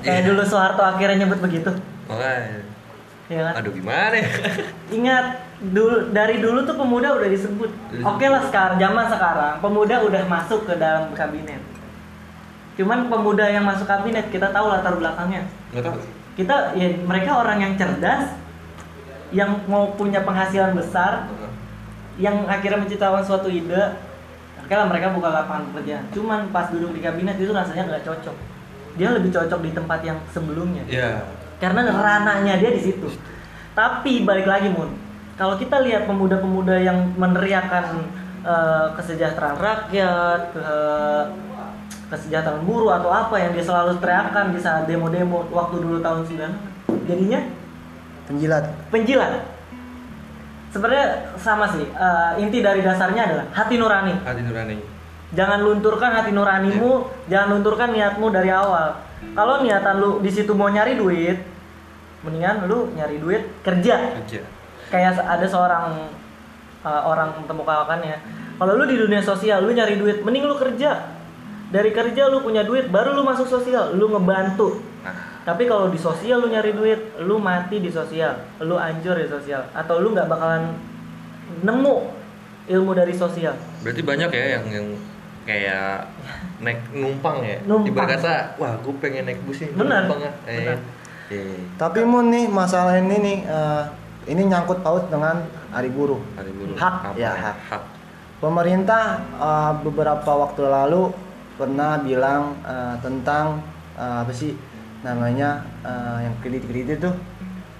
[0.05, 0.29] Kayak Iya.
[0.29, 1.73] dulu Soeharto akhirnya nyebut begitu.
[2.05, 2.61] Makanya
[3.29, 3.55] ya kan?
[3.65, 4.29] Aduh gimana ya?
[5.01, 5.27] Ingat
[5.65, 7.71] dulu dari dulu tuh pemuda udah disebut.
[8.05, 11.61] Oke lah sekarang zaman sekarang pemuda udah masuk ke dalam kabinet.
[12.75, 15.49] Cuman pemuda yang masuk kabinet kita tahu latar belakangnya.
[15.73, 15.97] Nggak tahu
[16.35, 18.35] kita ya mereka orang yang cerdas
[19.31, 21.31] yang mau punya penghasilan besar
[22.19, 23.99] yang akhirnya menciptakan suatu ide.
[24.65, 26.05] Oke lah mereka buka lapangan pekerjaan.
[26.13, 28.37] Cuman pas duduk di kabinet itu rasanya nggak cocok.
[28.95, 30.83] Dia lebih cocok di tempat yang sebelumnya.
[30.87, 33.09] Iya karena ranahnya dia di situ.
[33.73, 34.93] Tapi balik lagi mun.
[35.35, 38.05] Kalau kita lihat pemuda-pemuda yang meneriakan
[38.45, 40.67] eh, kesejahteraan rakyat ke
[42.13, 47.09] kesejahteraan buruh atau apa yang dia selalu teriakan di saat demo-demo waktu dulu tahun 9
[47.09, 47.41] jadinya
[48.29, 48.65] penjilat.
[48.93, 49.33] penjilat.
[50.71, 54.15] Sebenarnya sama sih eh, inti dari dasarnya adalah hati nurani.
[54.23, 54.77] Hati nurani.
[55.35, 59.03] Jangan lunturkan hati nuranimu jangan lunturkan niatmu dari awal.
[59.35, 61.54] Kalau niatan lu di situ mau nyari duit
[62.25, 64.17] mendingan lu nyari duit kerja.
[64.19, 64.43] Aja
[64.95, 65.87] kayak ada seorang
[66.87, 68.19] uh, orang temukakan ya.
[68.55, 71.11] Kalau lu di dunia sosial lu nyari duit mending lu kerja.
[71.75, 74.79] Dari kerja lu punya duit baru lu masuk sosial lu ngebantu.
[75.03, 75.43] Nah.
[75.43, 79.67] Tapi kalau di sosial lu nyari duit lu mati di sosial lu anjur di sosial
[79.75, 80.71] atau lu nggak bakalan
[81.67, 81.97] nemu
[82.71, 83.59] ilmu dari sosial.
[83.83, 84.87] Berarti banyak ya yang yang
[85.45, 86.09] kayak
[86.63, 87.59] naik numpang ya.
[87.67, 87.91] Numpang.
[87.91, 90.79] ibarat kata wah gue pengen naik bus nih Benar, numpang ah eh benar.
[91.29, 93.83] Eh tapi mun nih masalah ini nih eh,
[94.27, 97.57] ini nyangkut paut dengan hari buruh hari buruh Hak, Apa ya, hak.
[97.69, 97.83] hak
[98.39, 101.09] Pemerintah eh, beberapa waktu lalu
[101.55, 103.63] pernah bilang eh, tentang
[103.95, 104.53] eh, apa sih
[105.01, 107.15] namanya eh, yang kredit-kredit tuh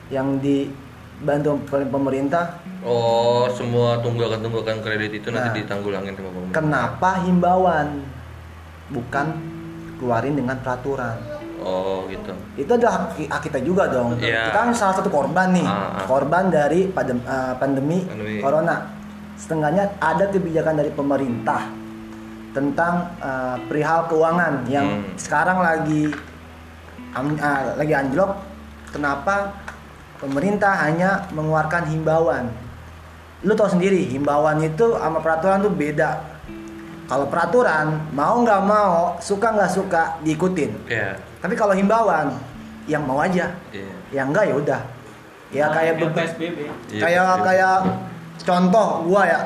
[0.09, 2.61] yang dibantu oleh pemerintah.
[2.85, 5.41] oh semua tunggakan tunggakan kredit itu Nah.
[5.43, 7.89] nanti ditanggulangin sama pemerintah Kenapa himbauan
[8.89, 9.27] bukan
[9.97, 11.17] keluarin dengan peraturan?
[11.65, 14.15] Oh gitu Itu adalah hak, hak kita juga dong.
[14.17, 14.47] Iya.
[14.47, 16.07] Kita kan salah satu korban nih, Ah, ah.
[16.07, 18.39] korban dari padem- eh, pandemi, Pandemi.
[18.39, 18.77] corona.
[19.35, 21.67] Setengahnya ada kebijakan dari pemerintah
[22.53, 25.17] tentang eh, perihal keuangan yang Hmm.
[25.17, 26.13] sekarang lagi
[27.13, 28.31] am- ah, lagi anjlok.
[28.91, 29.51] Kenapa
[30.17, 32.47] pemerintah hanya mengeluarkan himbauan?
[33.43, 36.23] Lu tau sendiri, himbauan itu sama peraturan tuh beda.
[37.05, 40.73] Kalau peraturan mau nggak mau, suka nggak suka diikutin.
[40.87, 41.13] ya
[41.45, 42.33] Tapi kalau himbauan,
[42.89, 44.81] yang mau aja, iya yang enggak ya udah.
[45.53, 47.45] Ya kayak be- PSBB Iya, kayak iya.
[47.45, 47.77] kayak
[48.49, 49.41] contoh gua ya,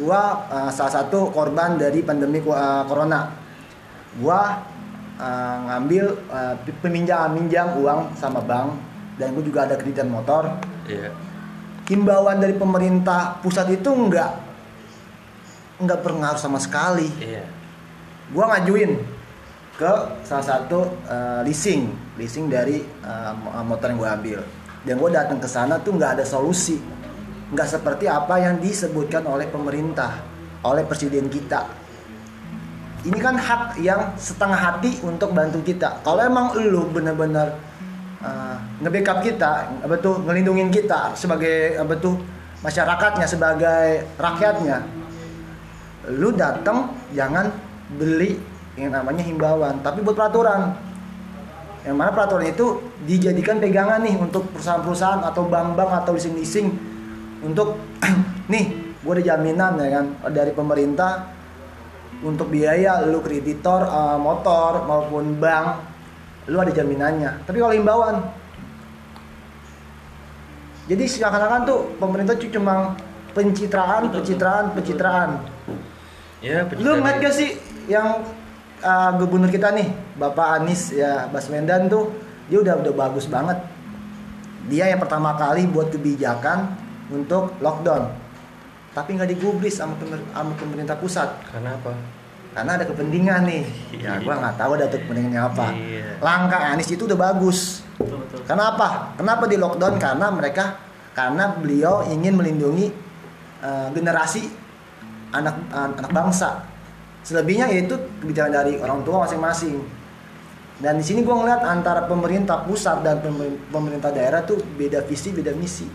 [0.00, 3.36] gua uh, salah satu korban dari pandemi uh, corona.
[4.16, 4.64] Gua
[5.20, 8.72] uh, ngambil uh, peminjam minjam uang sama bank
[9.20, 10.56] dan gua juga ada kreditan motor.
[10.88, 11.12] iya
[11.84, 14.32] Himbauan dari pemerintah pusat itu enggak
[15.76, 17.44] enggak berpengaruh sama sekali iya
[18.32, 18.96] gua ngajuin
[19.76, 19.92] ke
[20.24, 21.90] salah satu uh, leasing.
[22.20, 24.40] Leasing dari uh, mo- motor yang gua ambil.
[24.82, 26.80] Dan gua datang ke sana tuh nggak ada solusi.
[27.52, 30.20] Nggak seperti apa yang disebutkan oleh pemerintah
[30.62, 31.68] oleh presiden kita.
[33.02, 35.98] Ini kan hak yang setengah hati untuk bantu kita.
[36.06, 37.50] Kalau emang lu bener-bener
[38.22, 42.14] uh, nge-backup kita apa tuh ngelindungin kita sebagai apa tuh
[42.62, 44.86] masyarakatnya sebagai rakyatnya
[46.14, 47.50] lu datang jangan
[47.98, 48.38] beli
[48.76, 49.84] yang namanya himbauan.
[49.84, 50.72] Tapi buat peraturan.
[51.82, 56.70] Yang mana peraturan itu dijadikan pegangan nih untuk perusahaan-perusahaan atau bank-bank atau leasing-leasing
[57.42, 57.74] untuk
[58.52, 61.26] nih gue ada jaminan ya kan dari pemerintah
[62.22, 65.66] untuk biaya lu kreditor eh, motor maupun bank
[66.46, 67.42] lu ada jaminannya.
[67.42, 68.16] Tapi kalau himbauan
[70.86, 72.94] jadi seakan-akan tuh pemerintah tuh cuma
[73.34, 75.30] pencitraan pencitraan pencitraan.
[76.42, 77.54] Ya Lu ngeliat gak sih
[77.86, 78.22] yang
[78.82, 82.12] uh, gubernur kita nih, Bapak Anies ya Baswedan tuh
[82.50, 83.58] dia udah udah bagus banget.
[84.68, 86.74] Dia yang pertama kali buat kebijakan
[87.10, 88.14] untuk lockdown.
[88.92, 91.32] Tapi nggak digubris sama, pemer- sama pemerintah pusat.
[91.48, 91.96] karena apa?
[92.52, 93.64] Karena ada kepentingan nih.
[93.96, 95.66] Ya gua nggak tahu ada tuh kepentingannya apa.
[95.72, 96.20] Iya.
[96.20, 97.80] langkah Anies itu udah bagus.
[97.96, 98.44] Betul betul.
[98.44, 99.96] Kenapa kenapa di lockdown?
[99.96, 100.76] Karena mereka
[101.16, 102.92] karena beliau ingin melindungi
[103.64, 104.52] eh, generasi
[105.32, 106.68] anak an- anak bangsa
[107.22, 109.82] selebihnya yaitu kebijakan dari orang tua masing-masing.
[110.82, 115.30] Dan di sini gua ngeliat antara pemerintah pusat dan pemer- pemerintah daerah tuh beda visi
[115.30, 115.86] beda misi.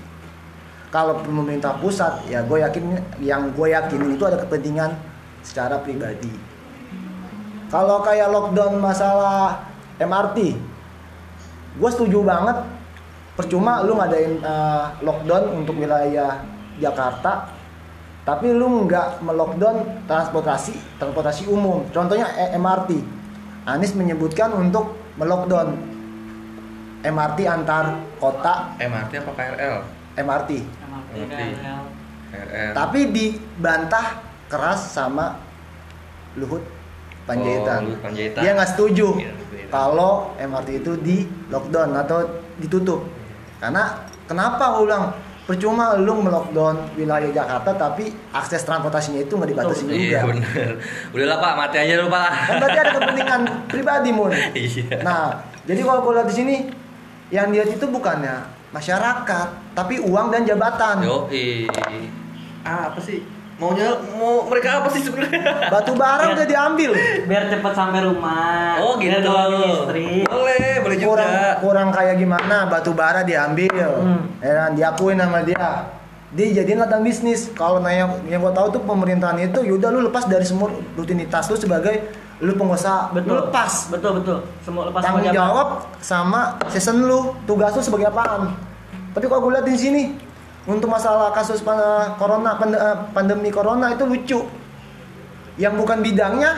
[0.88, 4.96] Kalau pemerintah pusat ya gue yakin yang gue yakin itu ada kepentingan
[5.44, 6.32] secara pribadi.
[7.68, 9.68] Kalau kayak lockdown masalah
[10.00, 10.56] MRT
[11.78, 12.58] gue setuju banget.
[13.38, 16.42] Percuma lu ngadain eh, lockdown untuk wilayah
[16.82, 17.57] Jakarta
[18.28, 22.92] tapi lu nggak melockdown transportasi transportasi umum contohnya eh, MRT
[23.64, 25.72] Anies menyebutkan untuk melockdown
[27.08, 29.76] MRT antar kota MRT apa KRL?
[30.20, 31.40] MRT MRT MRT.
[31.56, 31.82] KRL.
[32.28, 32.72] KRL.
[32.76, 35.40] tapi dibantah keras sama
[36.36, 36.64] Luhut
[37.28, 37.80] Panjaitan.
[37.84, 38.42] Oh, Luhut Panjaitan.
[38.44, 39.72] Dia nggak setuju beda.
[39.72, 41.18] kalau MRT itu di
[41.52, 42.20] lockdown atau
[42.60, 43.04] ditutup.
[43.60, 45.12] Karena kenapa gue bilang
[45.48, 49.96] percuma lu melockdown wilayah Jakarta tapi akses transportasinya itu nggak dibatasi Betul.
[49.96, 50.04] juga.
[50.04, 50.70] Iya bener.
[51.16, 52.30] Udahlah Pak, mati aja dulu Pak.
[52.36, 54.32] Kan berarti ada kepentingan pribadi mun.
[54.60, 55.00] Iya.
[55.02, 55.24] Nah,
[55.64, 56.56] jadi kalau gue lihat di sini
[57.32, 61.00] yang dia itu bukannya masyarakat, tapi uang dan jabatan.
[61.00, 61.32] Yo,
[62.64, 63.24] ah, apa sih?
[63.58, 65.74] Maunya mau mereka apa sih sebenarnya?
[65.74, 66.94] Batu bara udah diambil.
[67.26, 69.34] biar cepat sampai rumah Oh biar gitu.
[69.34, 71.08] doain istri Boleh, boleh juga.
[71.10, 73.72] kurang kurang kayak gimana batu bara diambil.
[73.74, 74.22] Hmm.
[74.40, 75.68] ya kan diakuin sama dia.
[76.28, 77.48] Dia jadiin ladang bisnis.
[77.52, 81.56] Kalau nanya yang gua tahu tuh pemerintahan itu yaudah lu lepas dari semua rutinitas lu
[81.56, 82.04] sebagai
[82.38, 83.10] lu pengusaha.
[83.10, 83.36] Lu betul.
[83.42, 83.74] lepas.
[83.88, 84.38] Betul betul.
[84.60, 87.32] Semua lepas tanggung jawab sama season lu.
[87.44, 88.52] Tugas lu sebagai apaan?
[89.16, 90.04] Tapi kalau gue lihat di sini
[90.64, 94.40] untuk masalah kasus pa- corona pande- eh, pandemi corona itu lucu.
[95.56, 96.52] Yang bukan bidangnya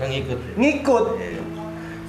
[0.00, 0.38] Yang ngikut.
[0.56, 1.04] ngikut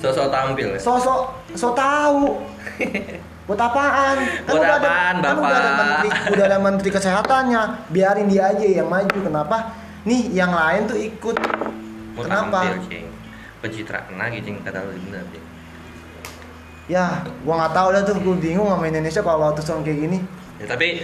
[0.03, 0.79] Sosok tampil ya.
[0.79, 1.21] sosok
[1.53, 2.43] so tahu
[3.47, 5.79] buat apaan Buat udah ada- apaan, kan udah ada Bapak?
[5.79, 9.57] menteri udah ada menteri kesehatannya biarin dia aja yang maju kenapa
[10.03, 11.35] nih yang lain tuh ikut
[12.13, 13.07] Mau kenapa tampil, Cing.
[13.57, 15.45] Pencitraan lagi, Cing, kata lu bener, Cing.
[16.85, 20.19] ya gua nggak tahu dah tuh gua bingung sama Indonesia kalau terus kayak gini
[20.55, 21.03] Ya, tapi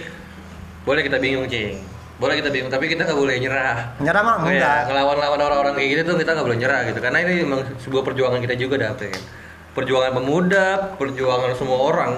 [0.82, 1.80] boleh kita bingung, Cing.
[2.20, 3.96] Boleh kita bingung, tapi kita nggak boleh nyerah.
[3.96, 7.00] nyerah mah Oh ya, enggak ngelawan-lawan orang-orang kayak gitu tuh kita nggak boleh nyerah gitu.
[7.00, 9.16] Karena ini memang sebuah perjuangan kita juga dapet.
[9.72, 10.66] Perjuangan pemuda,
[11.00, 12.12] perjuangan semua orang.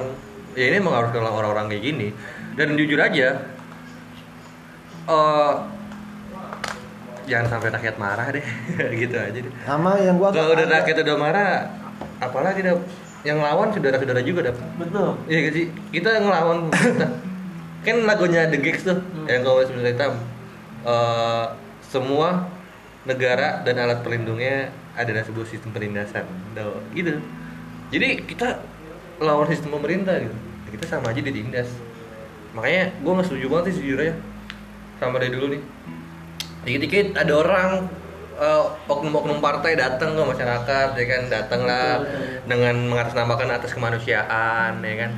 [0.59, 2.09] Ya ini memang harus ngelawan orang-orang kayak gini.
[2.59, 3.47] Dan jujur aja,
[5.07, 5.53] eh
[7.31, 8.43] jangan sampai rakyat marah deh,
[9.07, 9.53] gitu aja deh.
[9.63, 11.71] sama yang gua Kalau udah rakyat udah marah,
[12.19, 12.83] apalagi dap
[13.23, 14.59] yang lawan saudara-saudara juga dap.
[14.83, 15.67] betul Iya gak sih?
[15.95, 17.11] Kita ngelawan pemerintah.
[17.83, 20.13] kan lagunya The Geeks tuh yang kalau sebenarnya hitam
[20.87, 21.47] eh,
[21.83, 22.47] semua
[23.03, 26.23] negara dan alat pelindungnya adalah sebuah sistem penindasan.
[26.55, 27.19] Tuh, gitu.
[27.91, 28.63] Jadi kita
[29.19, 30.37] lawan sistem pemerintah gitu.
[30.73, 31.69] Kita sama aja ditindas.
[32.57, 34.15] Makanya gue nggak setuju banget sih sejujurnya
[35.01, 35.63] sama dari dulu nih.
[36.63, 37.69] Dikit-dikit ada orang
[38.39, 42.49] eh, oknum-oknum partai datang ke masyarakat ya kan datang lah Betul, betul.
[42.49, 45.11] dengan mengatasnamakan atas kemanusiaan ya kan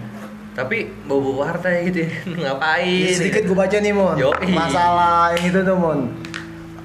[0.55, 2.11] tapi bau-bau partai gitu ya.
[2.47, 2.87] Ngapain?
[2.87, 4.15] Ya, sedikit gue baca nih mon.
[4.15, 4.55] Yoi.
[4.55, 6.01] masalah yang itu tuh mon.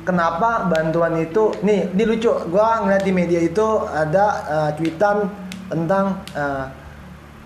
[0.02, 2.34] Kenapa bantuan itu nih ini lucu.
[2.50, 5.30] Gua ngeliat di media itu ada eh, tweetan
[5.70, 6.66] tentang eh,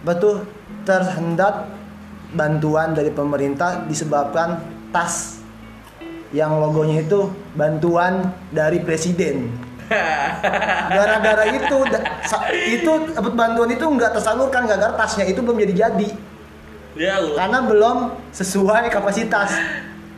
[0.08, 0.48] betul
[0.88, 1.68] terhendak
[2.32, 4.64] bantuan dari pemerintah disebabkan
[4.96, 5.44] tas
[6.32, 9.54] yang logonya itu bantuan dari presiden
[10.90, 11.78] gara-gara itu
[12.70, 16.10] itu dapat bantuan itu nggak tersalurkan gara-gara tasnya itu belum jadi jadi
[16.98, 17.98] ya Allah karena belum
[18.34, 19.52] sesuai kapasitas.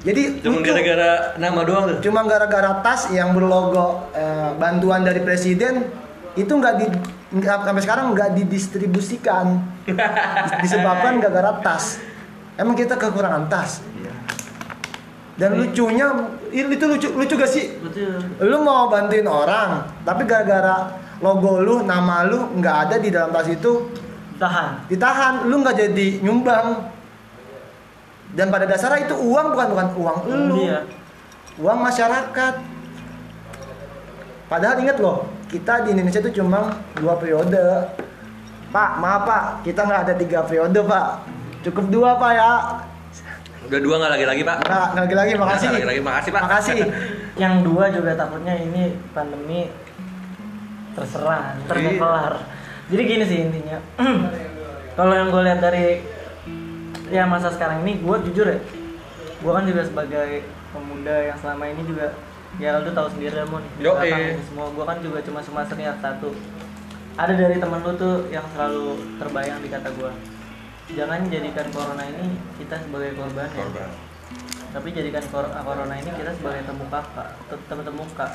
[0.06, 5.90] Jadi cuma gara-gara nama doang tuh cuma gara-gara tas yang berlogo eh, bantuan dari presiden
[6.38, 6.86] itu nggak di
[7.42, 9.66] sampai sekarang nggak didistribusikan
[10.62, 11.98] disebabkan gara-gara tas.
[12.56, 13.82] Emang kita kekurangan tas.
[15.36, 16.08] Dan lucunya
[16.48, 17.76] itu lucu lucu gak sih?
[17.84, 18.24] betul.
[18.40, 23.52] Lu mau bantuin orang, tapi gara-gara logo lu, nama lu nggak ada di dalam tas
[23.52, 23.92] itu,
[24.40, 25.44] tahan ditahan.
[25.52, 26.88] Lu nggak jadi nyumbang.
[28.36, 30.60] Dan pada dasarnya itu uang bukan bukan uang lu.
[30.64, 30.80] Iya.
[31.56, 32.54] uang masyarakat.
[34.52, 37.92] Padahal inget loh kita di Indonesia itu cuma dua periode.
[38.72, 39.44] Pak maaf pak.
[39.68, 41.08] Kita nggak ada tiga periode pak.
[41.64, 42.52] Cukup dua pak ya
[43.68, 44.58] udah dua nggak lagi lagi pak?
[44.62, 45.66] Nggak nggak lagi lagi makasih.
[45.66, 46.42] Nggak lagi-lagi, makasih, Pak.
[46.46, 46.78] makasih.
[47.44, 49.60] Yang dua juga takutnya ini pandemi
[50.96, 52.32] terserah nggak Iya.
[52.88, 53.78] jadi gini sih intinya.
[54.96, 56.00] Kalau yang gue lihat dari
[57.12, 58.60] ya masa sekarang ini gue jujur ya
[59.44, 60.42] gue kan juga sebagai
[60.72, 62.16] pemuda yang selama ini juga
[62.56, 63.64] ya lu tahu sendiri lah Yoi.
[63.84, 66.32] belakang ini semua gua kan juga cuma cuma senior satu.
[67.16, 70.12] Ada dari temen lu tuh yang selalu terbayang di kata gua
[70.94, 73.58] jangan jadikan corona ini kita sebagai korban ya.
[73.58, 73.90] Korban.
[74.76, 78.32] Tapi jadikan kor- corona ini kita sebagai temu kakak te- temu temu kak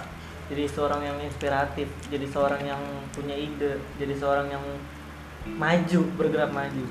[0.51, 2.83] jadi seorang yang inspiratif jadi seorang yang
[3.15, 4.65] punya ide jadi seorang yang
[5.47, 6.85] maju bergerak maju.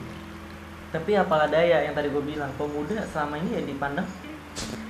[0.90, 4.08] Tapi apalah daya yang tadi gue bilang pemuda selama ini ya dipandang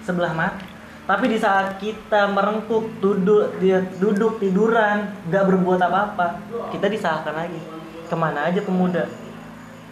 [0.05, 0.63] sebelah mata.
[1.09, 6.37] Tapi di saat kita merengkuk duduk dia duduk tiduran nggak berbuat apa-apa
[6.69, 7.57] kita disalahkan lagi.
[8.05, 9.09] Ke mana aja pemuda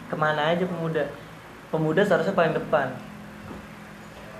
[0.07, 1.03] ke mana aja pemuda.
[1.67, 2.95] Pemuda seharusnya paling depan.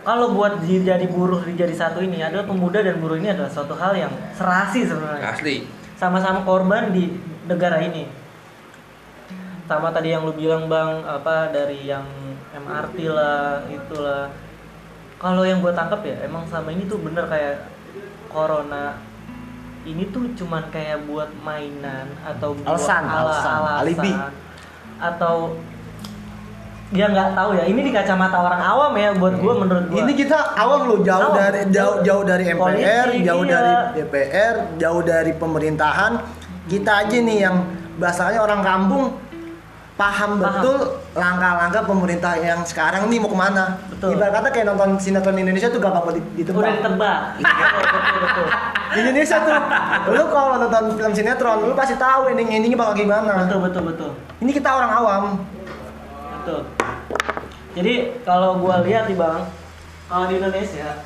[0.01, 3.51] Kalau buat di- jadi buruh di jadi satu ini adalah pemuda dan buruh ini adalah
[3.51, 5.35] suatu hal yang serasi sebenarnya.
[5.35, 5.67] Asli.
[5.99, 7.11] Sama-sama korban di
[7.43, 8.07] negara ini.
[9.67, 12.07] Sama tadi yang lu bilang bang apa dari yang
[12.55, 14.31] MRT lah itulah.
[15.19, 17.67] Kalau yang gue tangkap ya emang sama ini tuh bener kayak
[18.31, 18.95] corona
[19.83, 24.11] ini tuh cuman kayak buat mainan atau buat Alasan, alasan, alibi.
[24.97, 25.57] Atau
[26.87, 30.13] dia nggak tahu ya ini di kacamata orang awam ya buat gue menurut gue Ini
[30.15, 31.35] kita awam loh jauh Awam.
[31.35, 32.63] dari jauh jauh dari MPR,
[33.11, 33.51] Politik, jauh iya.
[33.51, 36.11] dari DPR, jauh dari pemerintahan.
[36.71, 37.55] Kita aja nih yang
[37.99, 39.05] bahasanya orang kampung
[39.97, 40.61] paham, Paham.
[40.61, 40.77] betul
[41.11, 43.81] langkah-langkah pemerintah yang sekarang nih mau ke mana.
[43.89, 44.13] Betul.
[44.13, 46.61] Ibarat kata kayak nonton sinetron Indonesia tuh gampang banget ditebak.
[46.61, 47.19] udah ditebak
[48.93, 49.57] Di Indonesia tuh,
[50.09, 53.43] lu kalau nonton film sinetron, lu pasti tahu ending endingnya bakal gimana.
[53.43, 55.23] betul betul betul Ini kita orang awam.
[56.39, 56.61] Betul.
[57.73, 59.49] Jadi kalau gua lihat nih bang,
[60.07, 61.03] kalau di Indonesia,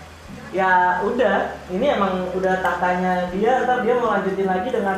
[0.52, 0.72] ya
[1.02, 1.38] udah,
[1.68, 4.98] ini emang udah tatanya dia, ntar dia mau lanjutin lagi dengan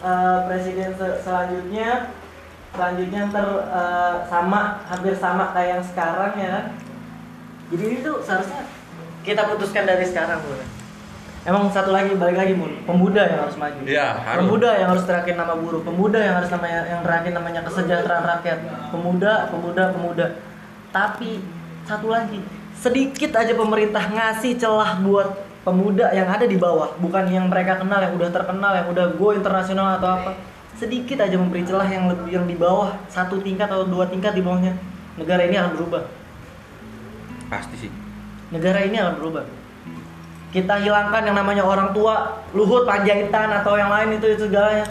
[0.00, 2.12] eh, presiden se- selanjutnya,
[2.72, 6.66] selanjutnya ntar eh, sama, hampir sama kayak yang sekarang ya kan.
[7.72, 8.62] Jadi itu seharusnya
[9.24, 10.56] kita putuskan dari sekarang bro.
[11.42, 13.80] Emang satu lagi balik lagi mun, pemuda yang harus maju.
[13.82, 14.46] Iya, harus.
[14.46, 18.58] Pemuda yang harus teriakin nama buruh, pemuda yang harus namanya yang teriakin namanya kesejahteraan rakyat.
[18.94, 20.26] Pemuda, pemuda, pemuda.
[20.94, 21.42] Tapi
[21.82, 22.38] satu lagi,
[22.78, 25.34] sedikit aja pemerintah ngasih celah buat
[25.66, 29.34] pemuda yang ada di bawah, bukan yang mereka kenal, yang udah terkenal, yang udah go
[29.34, 30.51] internasional atau apa.
[30.82, 34.42] Sedikit aja memberi celah yang lebih yang di bawah, satu tingkat atau dua tingkat di
[34.42, 34.74] bawahnya.
[35.14, 36.02] Negara ini akan berubah.
[37.46, 37.92] pasti sih
[38.50, 39.44] Negara ini akan berubah.
[40.50, 44.88] Kita hilangkan yang namanya orang tua, Luhut, Panjaitan atau yang lain itu itu segalanya.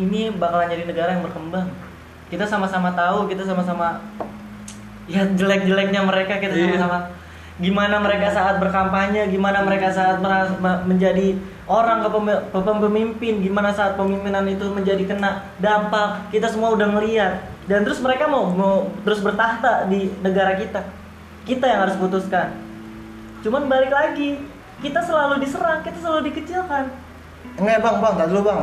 [0.00, 1.68] Ini bakalan jadi negara yang berkembang.
[2.32, 4.00] Kita sama-sama tahu, kita sama-sama
[5.04, 6.80] ya jelek-jeleknya mereka kita Iya.
[6.80, 7.12] sama-sama
[7.56, 10.20] gimana mereka saat berkampanye, gimana mereka saat
[10.84, 16.28] menjadi orang kepemi- pe- pemimpin, gimana saat pemimpinan itu menjadi kena dampak.
[16.28, 20.84] Kita semua udah ngeliat dan terus mereka mau mau terus bertahta di negara kita.
[21.48, 22.52] Kita yang harus putuskan.
[23.40, 24.42] Cuman balik lagi,
[24.82, 26.90] kita selalu diserang, kita selalu dikecilkan.
[27.56, 28.60] Enggak bang, bang, tadi dulu bang.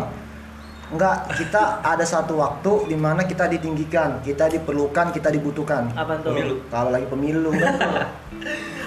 [0.93, 5.89] Enggak, kita ada satu waktu di mana kita ditinggikan, kita diperlukan, kita dibutuhkan.
[5.97, 6.37] Apa tuh?
[6.37, 6.55] Pemilu.
[6.69, 7.49] Kalau lagi pemilu,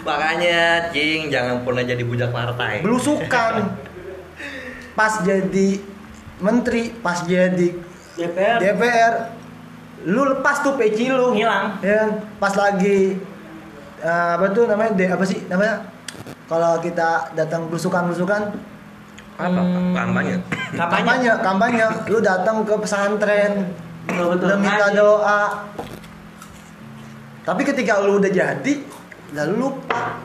[0.03, 3.75] makanya cing jangan pernah jadi bujak partai belusukan.
[4.93, 5.77] Pas jadi
[6.39, 7.69] menteri, pas jadi
[8.17, 9.13] DPR DPR,
[10.09, 11.37] lu lepas tuh peci lu.
[11.37, 11.77] Ngilang.
[11.81, 12.09] Ya, kan?
[12.41, 13.21] pas lagi
[13.99, 14.97] eh, apa tuh namanya?
[14.97, 15.85] De, apa sih namanya?
[16.47, 18.43] Kalau kita datang belusukan-belusukan,
[19.37, 19.93] apa Hmm.
[19.93, 20.41] kampanye
[20.73, 21.31] kampanye.
[21.45, 23.69] kampanye, lu datang ke pesantren,
[24.09, 24.47] Betul betul.
[24.49, 25.41] lu minta doa.
[27.45, 28.73] Tapi ketika lu udah jadi,
[29.35, 30.23] lalu lupa.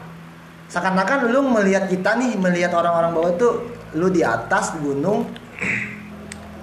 [0.71, 3.53] Seakan-akan lu melihat kita nih, melihat orang-orang bawah tuh,
[3.97, 5.27] lu di atas gunung,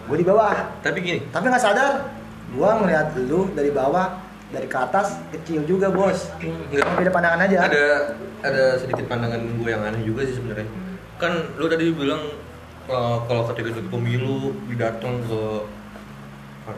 [0.09, 0.81] gue di bawah.
[0.81, 2.09] tapi gini Tapi nggak sadar,
[2.57, 4.17] gua ngelihat lu dari bawah,
[4.49, 6.33] dari ke atas kecil juga bos.
[6.41, 7.69] nggak beda pandangan aja.
[7.69, 7.85] ada
[8.41, 10.69] ada sedikit pandangan gue yang aneh juga sih sebenarnya
[11.19, 12.23] kan lu tadi bilang
[12.87, 15.43] uh, kalau ketika itu pemilu datang ke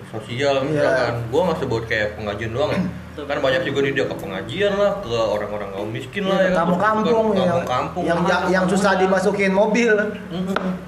[0.09, 0.67] sosial Iya.
[0.67, 2.81] misalkan gue nggak sebut kayak pengajian doang ya.
[3.21, 6.49] Kan banyak juga nih dia ke pengajian lah ke orang-orang kaum miskin lah ya.
[6.51, 6.65] kan.
[6.65, 8.03] kampung-kampung Ke yang kampung-kampung.
[8.07, 9.93] yang, yang, yang kampung susah dimasukin mobil.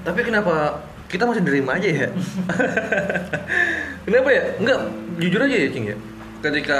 [0.01, 0.55] Tapi kenapa
[1.07, 2.07] kita masih nerima aja ya?
[4.05, 4.43] Kenapa ya?
[4.59, 4.79] Enggak
[5.21, 5.97] jujur aja ya cing ya.
[6.41, 6.79] Ketika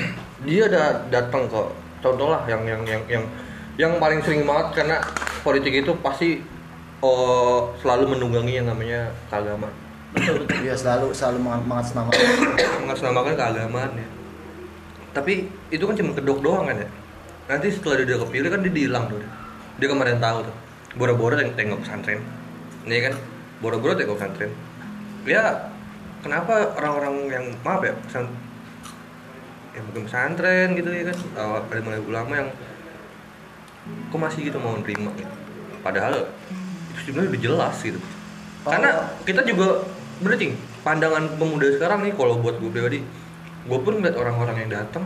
[0.48, 1.60] dia ada datang ke
[2.00, 3.24] contoh lah yang yang yang yang
[3.76, 4.96] yang paling sering banget karena
[5.44, 6.40] politik itu pasti
[7.04, 9.74] oh, selalu menunggangi yang namanya keagamaan
[10.16, 10.56] Betul betul.
[10.64, 12.24] Dia selalu selalu mengat- mengatasnamakan.
[12.82, 14.08] mengatasnamakan keagamaan ya.
[15.12, 15.32] Tapi
[15.68, 16.88] itu kan cuma kedok doang kan ya?
[17.46, 19.88] Nanti setelah dia udah kepilih kan dia dihilang tuh dia.
[19.92, 20.54] Kemarin tahu tuh
[20.96, 22.20] boro-boro teng tengok pesantren.
[22.88, 23.14] Ini kan?
[23.60, 24.52] Boro-boro tengok pesantren.
[25.28, 25.68] Ya
[26.24, 28.32] kenapa orang-orang yang maaf ya pesan
[29.76, 31.18] yang mungkin pesantren gitu ya kan?
[31.68, 32.48] Ada mulai ulama yang
[34.10, 35.12] kok masih gitu mau nerima?
[35.14, 35.36] Gitu
[35.86, 36.26] padahal
[36.90, 38.00] itu sebenarnya udah jelas gitu.
[38.66, 38.74] Oh.
[38.74, 38.90] karena
[39.22, 39.86] kita juga
[40.22, 43.00] bener cing pandangan pemuda sekarang nih kalau buat gue pribadi
[43.66, 45.04] gue pun ngeliat orang-orang yang datang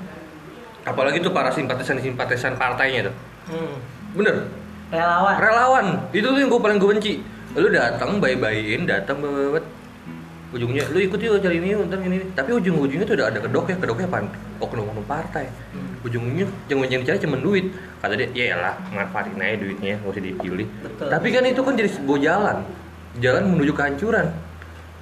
[0.85, 3.15] apalagi tuh para simpatisan simpatisan partainya tuh.
[3.53, 3.75] Hmm.
[4.17, 4.49] bener?
[4.91, 5.35] Relawan.
[5.39, 5.87] relawan.
[6.11, 7.13] Itu tuh yang gue paling gue benci.
[7.55, 9.65] Lu datang bayi-bayiin datang banget
[10.51, 13.77] ujungnya lu ikut yuk cari ini ntar ini tapi ujung-ujungnya tuh udah ada kedok ya
[13.79, 14.27] kedoknya pan
[14.59, 15.47] oknum-oknum partai.
[15.47, 16.03] Hmm.
[16.03, 17.71] ujungnya yang yang dicari cuma duit.
[18.03, 20.67] Kata dia ya lah manfaatin aja duitnya nggak usah dipilih.
[20.83, 21.07] Betul.
[21.07, 22.57] tapi kan itu kan jadi sebuah jalan.
[23.23, 24.27] Jalan menuju kehancuran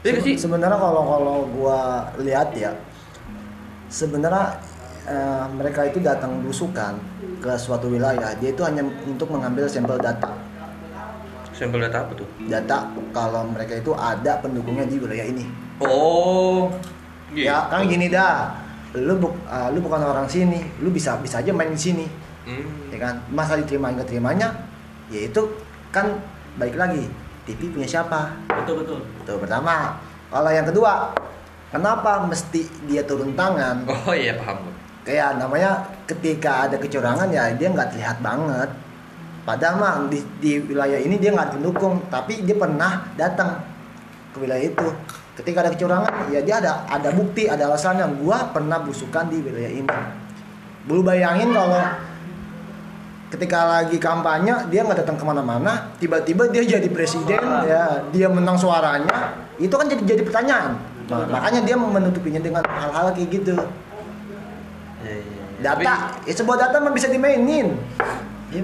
[0.03, 0.35] Iya nggak sih.
[0.39, 2.71] Se- sebenarnya kalau kalau gua lihat ya
[3.89, 4.61] sebenarnya
[5.09, 6.99] eh, mereka itu datang berusukan
[7.43, 8.35] ke suatu wilayah.
[8.39, 10.31] Dia itu hanya untuk mengambil sampel data.
[11.51, 12.29] Sampel data apa tuh?
[12.47, 15.45] Data kalau mereka itu ada pendukungnya di wilayah ini.
[15.83, 16.71] Oh
[17.35, 18.55] ya kan gini dah.
[18.97, 22.07] Lu buk, eh, lu bukan orang sini lu bisa bisa aja main di sini.
[22.49, 22.89] Hmm.
[22.89, 23.15] ya kan?
[23.29, 24.49] Masa diterima nggak terimanya
[25.13, 25.43] ya itu
[25.93, 26.17] kan
[26.57, 27.05] baik lagi
[27.49, 28.37] TV punya siapa?
[28.45, 29.01] Betul betul.
[29.25, 29.97] itu pertama.
[30.29, 31.17] Kalau yang kedua
[31.73, 33.89] kenapa mesti dia turun tangan?
[33.89, 34.69] Oh iya paham.
[35.09, 38.69] Kayak namanya ketika ada kecurangan ya dia nggak terlihat banget.
[39.49, 43.65] Padahal mah di, di wilayah ini dia nggak pendukung tapi dia pernah datang
[44.37, 44.89] ke wilayah itu.
[45.41, 48.21] Ketika ada kecurangan ya dia ada ada bukti ada alasannya.
[48.21, 49.97] Gua pernah berusukan di wilayah ini.
[50.85, 51.81] Lu bayangin kalau
[53.29, 58.57] ketika lagi kampanye dia nggak datang ke mana-mana tiba-tiba dia jadi presiden ya dia menang
[58.57, 60.74] suaranya itu kan jadi jadi pertanyaan
[61.09, 63.57] Nah, makanya dia menutupinya dengan hal-hal kayak gitu
[65.01, 65.45] iya, iya.
[65.64, 67.81] data ya sebuah data mah bisa dimainin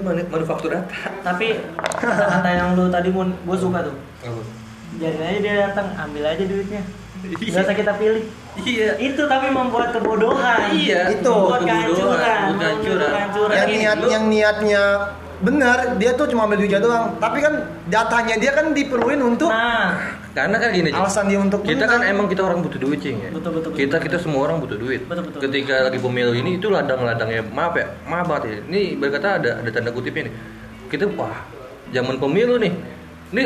[0.01, 0.85] manu- manufaktur data.
[1.21, 1.61] Tapi
[2.01, 3.95] kata yang lu tadi mun gue suka tuh.
[4.97, 6.81] Jadi aja dia datang, ambil aja duitnya.
[7.23, 7.51] Iya.
[7.51, 8.23] Gak usah kita pilih.
[8.57, 8.89] Iya.
[8.97, 10.71] Itu tapi membuat kebodohan.
[10.71, 11.31] Iya, Itu.
[11.31, 12.51] membuat kebodohan, kehancuran.
[12.51, 13.55] membuat kehancuran.
[13.55, 14.83] yang niat lu- yang niatnya
[15.35, 17.53] benar dia tuh cuma ambil duitnya doang tapi kan
[17.85, 22.27] datanya dia kan diperluin untuk Nah, Karena kan gini, alasan dia untuk kita kan emang
[22.27, 23.31] kita orang butuh duit, Cing ya.
[23.31, 23.79] Betul, betul, betul.
[23.79, 25.07] Kita kita semua orang butuh duit.
[25.07, 25.39] Betul, betul.
[25.41, 28.57] Ketika lagi pemilu ini itu ladang-ladangnya maaf ya, maaf banget ya.
[28.67, 30.35] Ini berkata ada ada tanda kutipnya nih.
[30.87, 31.39] Kita wah,
[31.89, 32.73] zaman pemilu nih.
[33.31, 33.43] Ini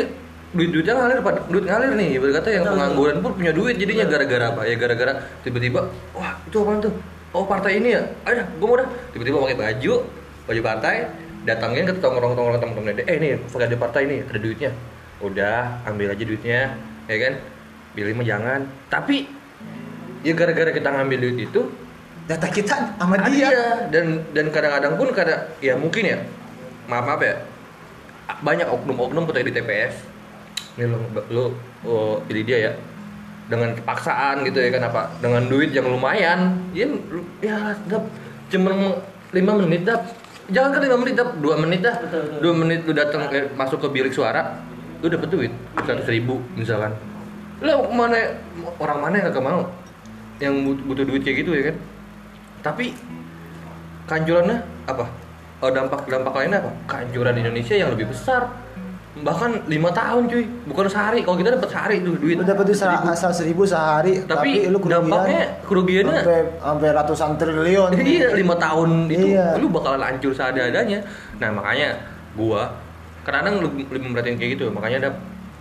[0.54, 1.34] duit-duitnya ngalir, Pak.
[1.50, 2.10] Duit ngalir nih.
[2.18, 4.60] Berkata yang Betul, pengangguran pun punya duit jadinya gara-gara apa?
[4.66, 5.12] Ya gara-gara
[5.46, 5.80] tiba-tiba
[6.16, 6.92] wah, itu apaan tuh?
[7.30, 8.02] Oh, partai ini ya.
[8.26, 8.88] Ada, gua mau dah.
[9.14, 9.94] Tiba-tiba pakai baju,
[10.50, 10.94] baju partai,
[11.46, 13.06] datangin ke tongkrong-tongkrong teman-teman dia.
[13.06, 14.70] Eh, nih, pakai ada partai nih, ada duitnya.
[15.22, 16.74] Udah, ambil aja duitnya,
[17.06, 17.32] ya kan?
[17.94, 18.60] Pilih mah jangan.
[18.90, 19.30] Tapi
[20.26, 21.60] ya gara-gara kita ngambil duit itu
[22.28, 26.18] data kita sama dia dia dan dan kadang-kadang pun kadang ya mungkin ya
[26.86, 27.34] maaf maaf ya
[28.44, 30.09] banyak oknum-oknum putar di TPS
[30.78, 30.98] ini lo
[31.30, 31.44] lo
[31.84, 32.72] oh, pilih dia ya
[33.50, 36.58] dengan kepaksaan gitu ya kan apa dengan duit yang lumayan.
[36.70, 38.06] Ya lu- ya dap
[38.50, 39.00] cuma
[39.34, 40.06] lima menit dap.
[40.50, 41.94] Jangan kan lima menit dap dua menit dah.
[41.98, 42.38] Betul, betul.
[42.42, 44.62] dua menit lu datang eh, masuk ke bilik suara
[45.00, 45.52] lu dapet duit
[45.82, 46.94] seratus ribu misalkan.
[47.60, 48.40] Lu mana
[48.80, 49.68] orang mana yang gak mau?
[50.40, 51.76] Yang but- butuh duit kayak gitu ya kan?
[52.60, 52.96] Tapi
[54.06, 54.58] kehancurannya
[54.88, 55.06] apa?
[55.60, 56.70] Oh, dampak dampak lainnya apa?
[56.88, 58.48] Kehancuran Indonesia yang lebih besar
[59.20, 60.44] bahkan lima tahun cuy.
[60.68, 61.20] Bukan sehari.
[61.24, 62.36] Kalau kita dapat sehari tuh duit.
[62.36, 63.04] Lu dapat duit seribu.
[63.08, 65.06] asal seribu sehari tapi, tapi, lu kerugian.
[65.06, 67.90] dampaknya kerugiannya sampai sampai ratusan triliun.
[68.10, 69.56] Iya lima tahun itu Iya.
[69.60, 70.98] lu bakalan hancur seadanya.
[71.38, 71.88] Nah makanya
[72.34, 72.72] gua
[73.22, 75.10] kadang lebih, lebih merhatiin kayak gitu makanya ada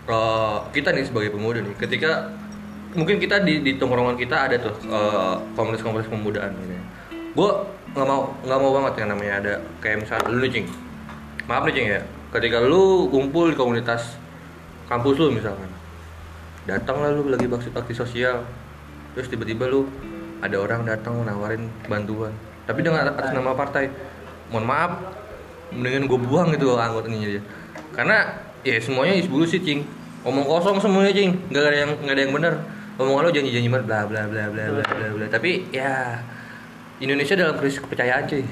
[0.10, 2.32] eh, kita nih sebagai pemuda nih ketika
[2.96, 6.74] mungkin kita di, di tongkrongan kita ada tuh eh, komunitas-komunitas pemudaan gitu
[7.36, 9.54] gua nggak mau nggak mau banget yang namanya ada
[9.84, 10.66] kayak misalnya lu cing.
[11.50, 14.18] Maaf nih cing ya ketika lu kumpul di komunitas
[14.86, 15.70] kampus lu misalkan
[16.70, 18.46] datang lah lu lagi bakti bakti sosial.
[19.18, 19.90] Terus tiba-tiba lu
[20.40, 22.32] ada orang datang nawarin bantuan.
[22.70, 23.90] Tapi dengan atas nama partai.
[24.54, 24.92] Mohon maaf
[25.70, 27.42] mendingan gue buang gitu anggotanya aja
[27.94, 28.18] karena
[28.66, 29.86] ya semuanya isbulu sih cing.
[30.26, 31.38] Omong kosong semuanya cing.
[31.50, 32.54] Nggak ada yang nggak ada yang benar.
[32.98, 35.26] Omongan lo janji janji banget bla bla bla bla bla bla bla.
[35.30, 36.18] Tapi ya
[36.98, 38.44] Indonesia dalam krisis kepercayaan cuy.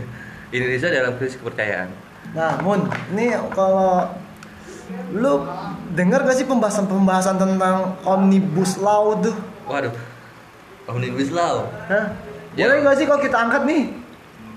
[0.56, 1.88] Indonesia dalam krisis kepercayaan
[2.32, 4.08] nah Mun ini kalau
[5.12, 5.42] lu
[5.92, 9.34] dengar gak sih pembahasan-pembahasan tentang omnibus law tuh
[9.66, 9.92] waduh
[10.86, 12.14] omnibus law Hah?
[12.56, 12.72] Ya.
[12.72, 13.92] Boleh gak sih kalau kita angkat nih?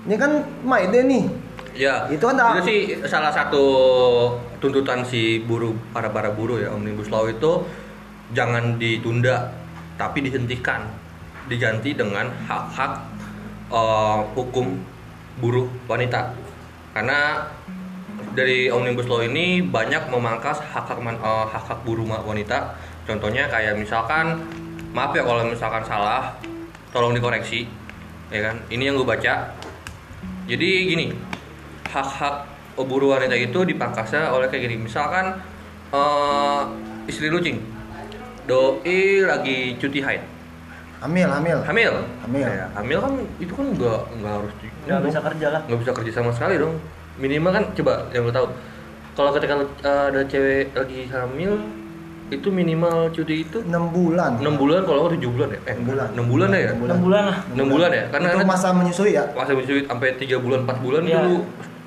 [0.08, 0.32] Ini kan
[0.64, 1.28] Maide nih.
[1.76, 3.64] Ya, Itu kan tak- sih salah satu
[4.56, 7.60] tuntutan si buruh para para buruh ya omnibus law itu
[8.32, 9.52] jangan ditunda
[9.94, 10.88] tapi dihentikan
[11.44, 12.92] diganti dengan hak-hak
[13.68, 14.80] eh, hukum
[15.36, 16.32] buruh wanita
[16.90, 17.46] karena
[18.34, 22.78] dari omnibus law ini banyak memangkas hak-hak man- eh, hak-hak buruh ma- wanita.
[23.06, 24.38] Contohnya kayak misalkan
[24.94, 26.34] maaf ya kalau misalkan salah
[26.94, 27.66] tolong dikoreksi
[28.30, 28.56] ya kan?
[28.70, 29.50] Ini yang gue baca.
[30.46, 31.06] Jadi gini
[31.90, 32.46] hak-hak
[32.80, 34.86] buruh wanita itu dipangkasnya oleh kayak gini.
[34.86, 35.34] Misalkan
[35.90, 36.62] eh,
[37.10, 37.58] istri lu cing
[38.46, 40.22] doi lagi cuti haid
[41.00, 41.58] hamil hamil.
[41.62, 41.92] Hamil?
[42.20, 42.44] Hamil.
[42.44, 45.60] Ya, hamil kan itu kan nggak nggak harus di- nggak bisa kerja lah.
[45.64, 46.74] nggak bisa kerja sama sekali dong.
[47.16, 48.46] Minimal kan coba yang lo tahu
[49.12, 51.52] kalau ketika eh, ada cewek lagi hamil
[52.30, 54.38] itu minimal cuti itu enam bulan.
[54.38, 55.60] enam bulan kalau nggak tujuh bulan ya?
[55.60, 56.06] Eh Enam bulan.
[56.14, 56.60] enam bulan ya?
[56.70, 57.38] Enam enam bulan lah.
[57.50, 58.04] Enam bulan ya?
[58.06, 59.24] Karena untuk kan masa menyusui ya?
[59.34, 61.16] masa menyusui sampai tiga bulan empat bulan Iya.
[61.18, 61.36] dulu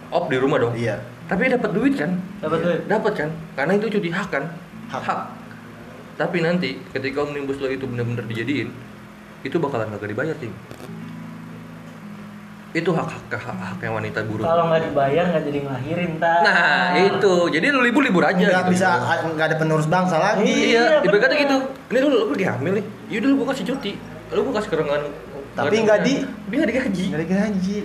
[0.10, 0.74] off di rumah dong.
[0.76, 1.00] Iya.
[1.24, 2.12] Tapi dapat duit kan?
[2.38, 2.80] Dapat duit.
[2.86, 3.30] Dapat kan?
[3.56, 4.44] Karena itu cuti hak kan?
[4.90, 5.22] Hak.
[6.14, 8.70] tapi nanti ketika omnibus law itu benar-benar dijadiin
[9.44, 10.50] itu bakalan gak dibayar sih
[12.74, 16.90] itu hak hak hak haknya wanita buruh kalau nggak dibayar nggak jadi ngelahirin tak nah
[16.98, 17.34] itu.
[17.54, 18.74] Jadi lu libur libur aja nggak gitu.
[18.74, 18.98] bisa
[19.30, 20.74] nggak ada penerus bangsa lagi.
[20.74, 21.58] Iya Iya, ibaratnya gitu.
[21.94, 22.86] Ini lu, lu lagi hamil nih.
[23.14, 23.94] Yaudah lu gua kasih cuti.
[24.34, 25.02] Lu gua kasih kerengan
[25.54, 27.04] Tapi nggak di- tapi nggak digaji.
[27.14, 27.78] Nggak digaji.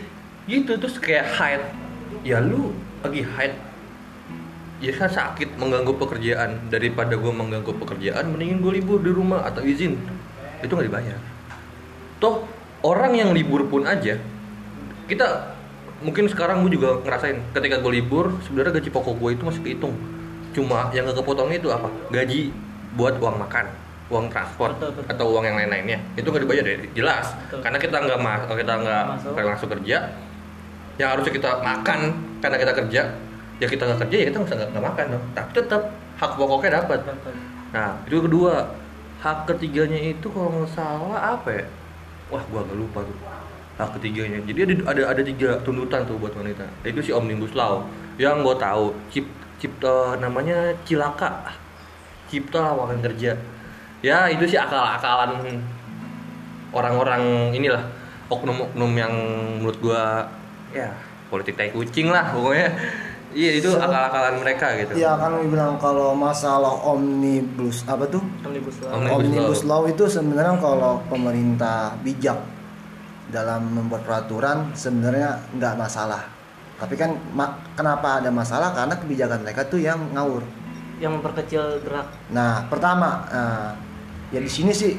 [0.48, 1.62] Gitu terus kayak haid
[2.24, 2.72] ya lu
[3.04, 3.52] lagi haid
[4.80, 6.64] ya kan sakit mengganggu pekerjaan.
[6.72, 10.00] Daripada gue mengganggu pekerjaan mendingin gue libur di rumah atau izin.
[10.64, 11.20] Itu nggak dibayar
[12.18, 12.46] toh
[12.82, 14.18] orang yang libur pun aja
[15.08, 15.58] kita
[15.98, 19.94] mungkin sekarang gue juga ngerasain ketika gue libur sebenarnya gaji pokok gue itu masih kehitung.
[20.54, 21.88] Cuma yang gak kepotongnya itu apa?
[22.10, 22.54] Gaji
[22.94, 23.66] buat uang makan
[24.08, 25.12] uang transport Betul, betul.
[25.12, 25.98] atau uang yang lain-lainnya.
[26.16, 27.36] Itu nggak dibayar ya jelas.
[27.44, 27.60] Betul.
[27.60, 29.96] karena kita nggak mas kita nggak langsung kerja
[30.96, 32.00] yang harusnya kita makan.
[32.40, 33.02] Karena kita kerja
[33.58, 35.24] ya kita nggak kerja ya kita nggak makan dong.
[35.36, 35.82] Tapi tetap
[36.16, 37.00] hak pokoknya dapat.
[37.04, 37.32] Dapat.
[37.74, 38.54] nah itu kedua.
[39.18, 41.64] Hak ketiganya itu kalau nggak salah apa ya
[42.28, 43.18] wah gua agak lupa tuh.
[43.78, 44.42] Hak ketiganya.
[44.42, 46.66] Jadi ada ada ada tiga tuntutan tuh buat wanita.
[46.82, 47.86] Itu si omnibus law.
[48.18, 49.26] Yang gue tahu cip
[49.62, 51.54] cipta namanya cilaka.
[52.26, 53.38] Cipta lawangan kerja.
[54.02, 55.62] Ya itu sih akal-akalan
[56.74, 57.82] orang-orang inilah
[58.28, 59.14] oknum-oknum yang
[59.62, 60.28] menurut gua
[60.74, 60.92] ya
[61.32, 62.68] politik tai kucing lah pokoknya
[63.32, 64.92] iya itu So- akal-akalan mereka gitu.
[64.96, 68.22] Iya kan lu bilang kalau masalah omnibus apa tuh?
[68.44, 68.92] Omnibus law.
[68.96, 72.38] Omnibus omnibus law itu sebenarnya kalau pemerintah bijak
[73.28, 76.24] dalam membuat peraturan sebenarnya nggak masalah.
[76.78, 78.72] Tapi kan ma- kenapa ada masalah?
[78.72, 80.40] Karena kebijakan mereka tuh yang ngawur.
[81.02, 82.06] Yang memperkecil gerak.
[82.30, 83.70] Nah, pertama, eh,
[84.32, 84.94] ya di sini sih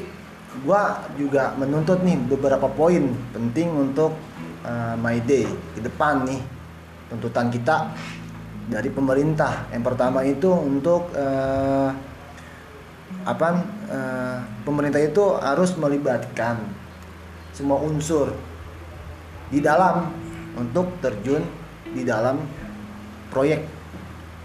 [0.62, 4.12] gua juga menuntut nih beberapa poin penting untuk
[4.60, 6.40] eh, My Day ke depan nih
[7.10, 7.90] tuntutan kita
[8.70, 9.66] dari pemerintah.
[9.74, 11.90] Yang pertama itu untuk eh,
[13.26, 13.48] apa?
[13.90, 16.62] eh, pemerintah itu harus melibatkan
[17.50, 18.30] semua unsur
[19.50, 20.14] di dalam
[20.54, 21.42] untuk terjun
[21.90, 22.38] di dalam
[23.34, 23.66] proyek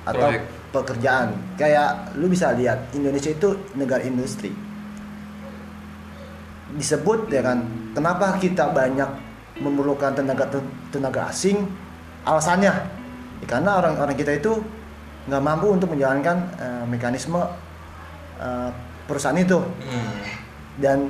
[0.05, 0.43] atau Proyek.
[0.73, 1.29] pekerjaan.
[1.57, 4.49] Kayak lu bisa lihat Indonesia itu negara industri.
[6.75, 7.63] Disebut ya kan,
[7.93, 9.07] kenapa kita banyak
[9.61, 10.49] memerlukan tenaga
[10.91, 11.63] tenaga asing?
[12.25, 13.04] Alasannya, ya
[13.43, 14.63] karena orang-orang kita itu
[15.27, 17.43] nggak mampu untuk menjalankan eh, mekanisme
[18.39, 18.69] eh,
[19.05, 19.59] perusahaan itu.
[19.59, 20.15] Hmm.
[20.75, 21.07] dan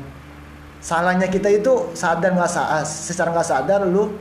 [0.78, 4.14] salahnya kita itu sadar nggak sa secara nggak sadar lu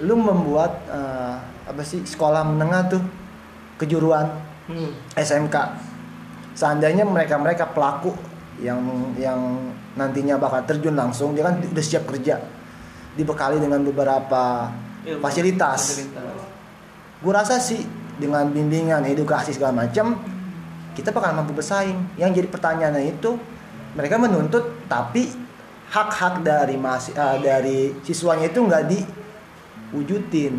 [0.00, 1.36] lu membuat eh,
[1.68, 3.02] apa sih sekolah menengah tuh
[3.76, 4.24] kejuruan
[4.72, 5.16] hmm.
[5.20, 5.56] SMK
[6.56, 8.16] seandainya mereka mereka pelaku
[8.62, 8.80] yang
[9.18, 9.38] yang
[9.98, 12.38] nantinya bakal terjun langsung dia kan udah siap kerja
[13.14, 14.70] dibekali dengan beberapa
[15.04, 16.00] Ilmu, fasilitas
[17.24, 17.80] gue rasa sih
[18.20, 20.20] dengan bimbingan edukasi segala macam
[20.94, 21.98] kita bakal mampu bersaing.
[22.20, 23.34] Yang jadi pertanyaannya itu
[23.98, 25.26] mereka menuntut tapi
[25.90, 30.54] hak-hak dari mas eh, dari siswanya itu nggak diwujudin.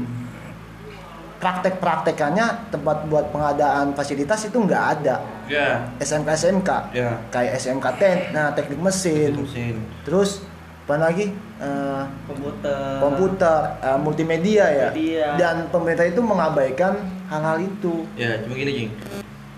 [1.36, 5.22] Praktek-praktekannya tempat buat pengadaan fasilitas itu nggak ada.
[5.46, 5.86] Ya.
[6.02, 7.22] SMK SMK ya.
[7.30, 9.46] Kayak SMK ten nah teknik mesin.
[9.46, 9.78] Mesin.
[10.04, 10.42] Terus
[10.86, 11.34] apa lagi?
[11.58, 13.02] Eh, komputer.
[13.02, 13.58] komputer.
[13.82, 14.88] Eh, multimedia ya?
[14.94, 15.34] Media.
[15.34, 18.06] dan pemerintah itu mengabaikan hal-hal itu.
[18.14, 18.92] Ya cuma gini jing.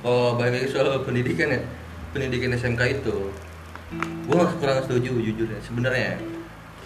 [0.08, 1.60] Oh balik lagi soal pendidikan ya
[2.16, 3.28] pendidikan SMK itu
[4.24, 5.60] gue kurang setuju jujur ya.
[5.60, 6.16] Sebenarnya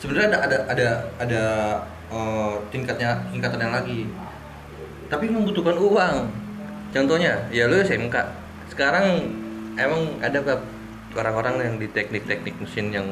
[0.02, 0.88] sebenarnya ada ada ada
[1.22, 1.44] ada
[2.10, 4.10] eh, tingkatnya tingkatannya lagi.
[5.06, 6.16] Tapi membutuhkan uang.
[6.90, 8.18] Contohnya ya lu SMK
[8.74, 9.22] sekarang
[9.78, 10.42] emang ada
[11.16, 13.06] orang-orang yang di teknik-teknik mesin yang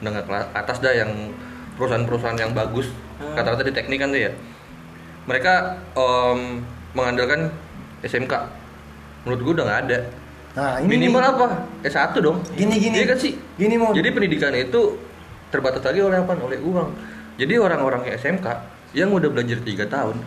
[0.00, 1.10] menengah kelas atas dah yang
[1.76, 2.90] perusahaan-perusahaan yang bagus.
[3.20, 3.36] Hmm.
[3.36, 4.32] kata-kata di teknik kan tuh ya.
[5.28, 5.54] Mereka
[5.92, 6.64] em,
[6.96, 7.52] mengandalkan
[8.00, 8.32] SMK
[9.28, 9.98] menurut gue udah nggak ada.
[10.50, 11.46] Nah ini minimal nih, apa?
[11.84, 12.38] S1 dong.
[12.56, 12.96] Gini gini.
[13.04, 13.36] Iya kan sih?
[13.60, 14.96] Gini mau jadi pendidikan itu
[15.52, 16.32] terbatas lagi oleh apa?
[16.40, 16.88] Oleh uang.
[17.36, 18.46] Jadi orang-orang yang SMK
[18.96, 20.18] yang udah belajar tiga tahun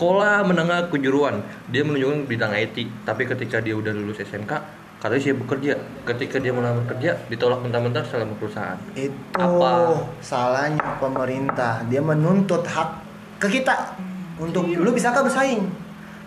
[0.00, 1.40] sekolah menengah kejuruan
[1.72, 5.72] dia menunjukkan bidang IT tapi ketika dia udah lulus SMK katanya siap bekerja
[6.04, 8.76] ketika dia melamar kerja ditolak mentah-mentah selama perusahaan.
[8.92, 9.96] Itu Apa?
[10.20, 11.80] salahnya pemerintah.
[11.88, 13.00] Dia menuntut hak
[13.40, 13.96] ke kita
[14.36, 15.64] untuk lu bisakah bersaing?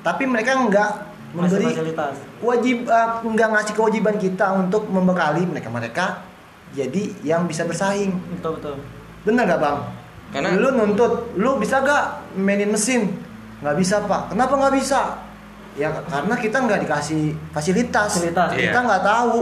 [0.01, 0.91] Tapi mereka nggak
[1.31, 2.15] Masih memberi fasilitas.
[2.41, 6.05] wajib eh, nggak ngasih kewajiban kita untuk membekali mereka mereka
[6.73, 8.09] jadi yang bisa bersaing.
[8.33, 8.75] Betul betul.
[9.23, 9.77] bener nggak bang?
[10.33, 13.05] Karena- lu nuntut lu bisa gak mainin mesin?
[13.61, 14.33] Nggak bisa pak.
[14.33, 15.21] Kenapa nggak bisa
[15.73, 18.49] ya karena kita nggak dikasih fasilitas, Fasilitas.
[18.51, 18.85] kita Iya.
[18.85, 19.37] nggak tahu.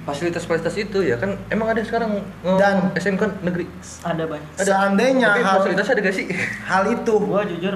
[0.00, 3.68] Fasilitas-fasilitas itu ya kan emang ada sekarang eh, Dan- SMK negeri?
[4.00, 4.48] Ada banyak.
[4.58, 6.26] seandainya tapi hal, fasilitasnya ada gak sih?
[6.70, 7.14] hal itu.
[7.20, 7.74] Gua jujur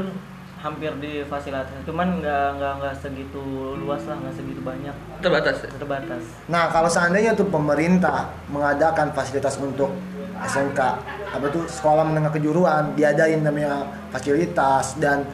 [0.56, 3.44] hampir di fasilitas, cuman nggak nggak nggak segitu
[3.76, 5.56] luas lah, nggak segitu banyak, terbatas?
[5.68, 6.22] Terbatas.
[6.48, 9.92] Nah, kalau seandainya tuh pemerintah mengadakan fasilitas untuk
[10.40, 10.80] SMK,
[11.28, 15.28] apa tuh sekolah menengah kejuruan, diadain namanya fasilitas dan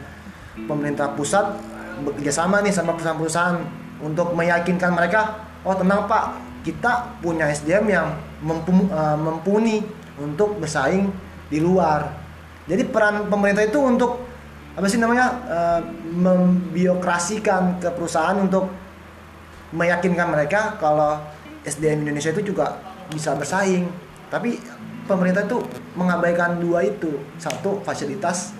[0.59, 1.47] pemerintah pusat
[2.05, 3.57] bekerja sama nih sama perusahaan-perusahaan
[4.01, 6.23] untuk meyakinkan mereka, oh tenang Pak,
[6.65, 8.07] kita punya SDM yang
[8.45, 9.81] eh, mumpuni
[10.21, 11.09] untuk bersaing
[11.49, 12.09] di luar.
[12.69, 14.25] Jadi peran pemerintah itu untuk
[14.71, 15.79] apa sih namanya eh,
[16.15, 18.69] membiokrasikan ke perusahaan untuk
[19.71, 21.19] meyakinkan mereka kalau
[21.63, 22.77] SDM Indonesia itu juga
[23.11, 23.85] bisa bersaing.
[24.31, 24.57] Tapi
[25.05, 25.59] pemerintah itu
[25.93, 27.19] mengabaikan dua itu.
[27.35, 28.55] Satu fasilitas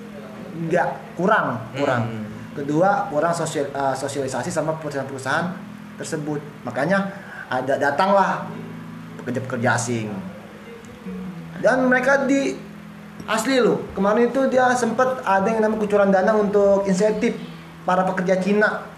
[0.51, 2.03] nggak kurang, kurang.
[2.07, 2.30] Hmm.
[2.51, 5.47] Kedua kurang sosial, eh, sosialisasi sama perusahaan-perusahaan
[5.95, 6.39] tersebut.
[6.67, 7.07] Makanya
[7.47, 8.47] ada datanglah
[9.21, 10.11] pekerja-pekerja asing.
[11.61, 12.57] Dan mereka di
[13.29, 13.85] asli loh.
[13.95, 17.37] Kemarin itu dia sempat ada yang namanya kucuran dana untuk insentif
[17.85, 18.91] para pekerja Cina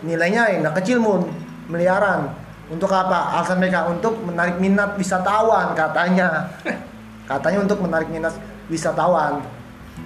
[0.00, 1.28] nilainya yang nggak kecil mun
[1.68, 2.32] miliaran
[2.72, 6.48] untuk apa alasan mereka untuk menarik minat wisatawan katanya
[7.30, 8.32] katanya untuk menarik minat
[8.72, 9.44] wisatawan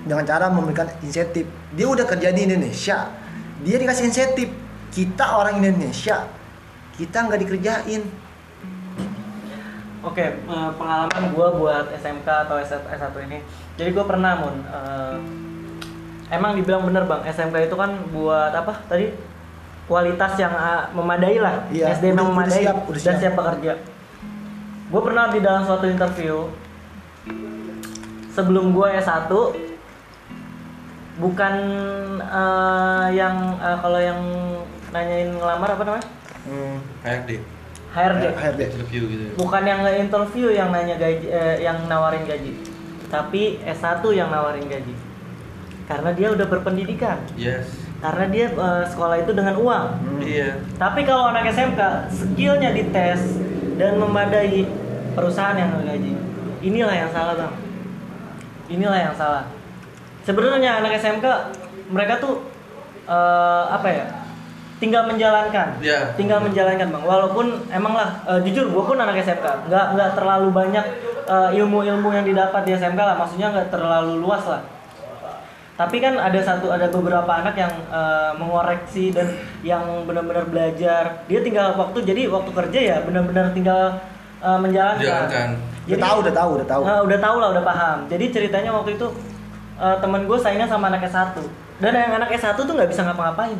[0.05, 3.09] dengan cara memberikan insentif dia udah kerja di Indonesia
[3.61, 4.49] dia dikasih insentif
[4.91, 6.28] kita orang Indonesia
[6.95, 8.03] kita nggak dikerjain
[10.05, 13.41] Oke, eh, pengalaman gue buat SMK atau S- S1 ini.
[13.80, 14.61] Jadi gue pernah mun.
[14.61, 15.16] eh,
[16.28, 19.16] emang dibilang bener bang, SMK itu kan buat apa tadi?
[19.89, 21.64] Kualitas yang ah, memadai lah.
[21.72, 23.20] Iya, SDM yang udah memadai siap, udah dan siap.
[23.24, 23.72] siap bekerja.
[24.93, 26.53] Gue pernah di dalam suatu interview
[28.28, 29.32] sebelum gue S1
[31.18, 31.54] bukan
[32.18, 34.20] eh, yang eh, kalau yang
[34.90, 36.06] nanyain ngelamar apa namanya?
[36.46, 37.30] hmm, HRD
[37.94, 38.24] HRD.
[38.34, 38.60] HRD.
[38.74, 39.24] interview gitu.
[39.38, 42.58] Bukan yang nge-interview yang nanya gaji eh, yang nawarin gaji.
[43.06, 44.94] Tapi S1 yang nawarin gaji.
[45.86, 47.22] Karena dia udah berpendidikan.
[47.38, 47.70] Yes.
[48.02, 49.86] Karena dia eh, sekolah itu dengan uang.
[49.94, 50.20] Hmm.
[50.26, 50.58] iya.
[50.74, 53.38] Tapi kalau anak SMK skillnya dites
[53.78, 54.66] dan memadai
[55.14, 56.18] perusahaan yang gaji
[56.66, 57.54] inilah yang salah bang.
[58.74, 59.44] Inilah yang salah
[60.24, 61.26] sebenarnya anak SMK
[61.92, 62.40] mereka tuh
[63.06, 64.04] eh, apa ya
[64.82, 65.78] tinggal menjalankan.
[65.78, 66.12] Iya.
[66.18, 67.04] tinggal menjalankan bang.
[67.04, 70.84] Walaupun emang lah eh, jujur gue pun anak SMK nggak nggak terlalu banyak
[71.28, 73.16] eh, ilmu-ilmu yang didapat di SMK lah.
[73.20, 74.62] Maksudnya nggak terlalu luas lah.
[75.74, 81.24] Tapi kan ada satu ada beberapa anak yang eh, mengoreksi dan yang benar-benar belajar.
[81.30, 84.00] Dia tinggal waktu jadi waktu kerja ya benar-benar tinggal
[84.42, 85.04] eh, menjalankan.
[85.04, 85.50] Jalankan.
[85.84, 86.82] udah tahu udah tahu udah tahu.
[86.88, 87.98] Nah, udah tahu lah, udah paham.
[88.08, 89.06] Jadi ceritanya waktu itu
[89.76, 91.34] eh, temen gue saingan sama anak S1
[91.76, 93.58] dan yang anak S1 tuh nggak bisa ngapa-ngapain.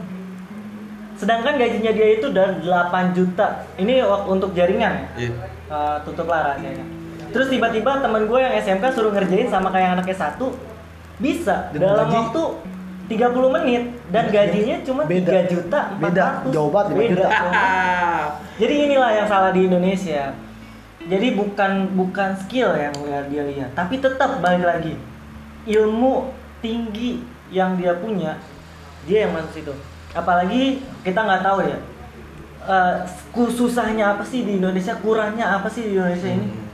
[1.14, 3.46] Sedangkan gajinya dia itu udah 8 juta.
[3.74, 5.06] Ini untuk jaringan ya.
[5.20, 5.30] iya
[5.64, 6.84] Eh, tutup lah rahasianya.
[7.30, 10.38] Terus tiba-tiba temen gue yang SMK suruh ngerjain sama kayak anak S1
[11.16, 12.42] bisa Dan dalam gaji- waktu
[13.04, 15.42] 30 menit dan gajinya cuma Beda.
[15.42, 16.26] 3 juta Beda.
[16.42, 16.54] 400.
[16.54, 17.52] Jauh banget, Beda, banget.
[18.60, 20.30] Jadi inilah yang salah di Indonesia.
[21.04, 22.94] Jadi bukan bukan skill yang
[23.28, 24.96] dia lihat, tapi tetap balik lagi
[25.64, 28.40] ilmu tinggi yang dia punya,
[29.04, 29.72] dia yang masuk situ.
[30.12, 31.78] Apalagi kita nggak tahu ya,
[32.64, 32.94] eh,
[33.30, 36.48] ku- susahnya apa sih di Indonesia, kurangnya apa sih di Indonesia ini?
[36.48, 36.64] Hmm.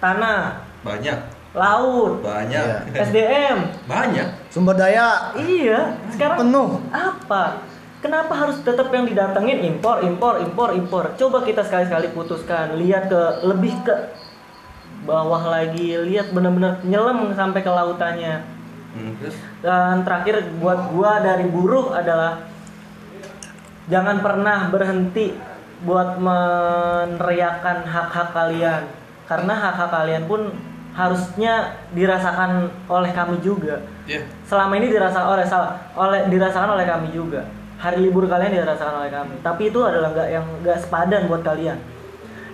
[0.00, 0.40] Tanah,
[0.84, 1.18] banyak
[1.54, 3.02] laut, banyak Iya.
[3.08, 5.96] SDM, banyak sumber daya iya.
[6.10, 7.62] Sekarang penuh apa?
[8.04, 11.04] Kenapa harus tetap yang didatengin impor, impor, impor, impor?
[11.16, 13.94] Coba kita sekali-sekali putuskan, lihat ke lebih ke
[15.04, 18.44] bawah lagi, lihat benar-benar nyelam sampai ke lautannya.
[18.96, 19.36] Hmm, terus?
[19.60, 22.48] Dan terakhir buat gua dari buruh adalah
[23.88, 25.36] jangan pernah berhenti
[25.84, 28.82] buat meneriakan hak-hak kalian.
[29.24, 30.52] Karena hak-hak kalian pun
[30.94, 33.82] harusnya dirasakan oleh kami juga.
[34.08, 37.44] Ya selama ini dirasakan oleh salah oleh dirasakan oleh kami juga.
[37.82, 39.34] Hari libur kalian dirasakan oleh kami.
[39.42, 41.93] Tapi itu adalah nggak yang nggak sepadan buat kalian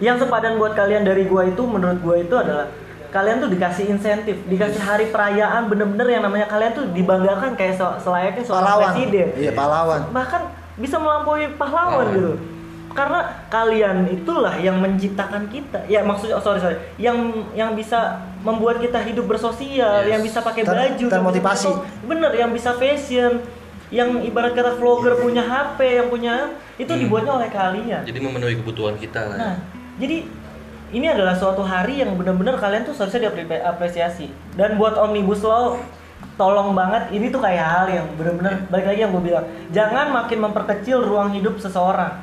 [0.01, 2.67] yang sepadan buat kalian dari gua itu menurut gua itu adalah
[3.11, 7.99] kalian tuh dikasih insentif dikasih hari perayaan bener-bener yang namanya kalian tuh dibanggakan kayak se-
[8.01, 10.43] selayaknya seorang pahlawan presiden iya pahlawan bahkan
[10.75, 12.15] bisa melampaui pahlawan Pahlawan.
[12.15, 12.33] gitu
[12.91, 17.19] karena kalian itulah yang menciptakan kita ya maksudnya oh, sorry sorry yang
[17.53, 20.11] yang bisa membuat kita hidup bersosial Yes.
[20.11, 21.71] yang bisa pakai Ter- baju termotivasi.
[22.03, 23.43] bener yang bisa fashion
[23.91, 26.35] yang ibarat kata vlogger punya HP yang punya
[26.77, 27.01] itu Hmm.
[27.01, 29.37] dibuatnya oleh kalian Jadi memenuhi kebutuhan kita lah.
[29.37, 29.53] ya.
[30.01, 30.25] Jadi
[30.91, 34.33] ini adalah suatu hari yang benar-benar kalian tuh seharusnya diapresiasi.
[34.57, 35.77] Dan buat omnibus law,
[36.35, 40.39] tolong banget ini tuh kayak hal yang benar-benar balik lagi yang gue bilang, jangan makin
[40.41, 42.17] memperkecil ruang hidup seseorang.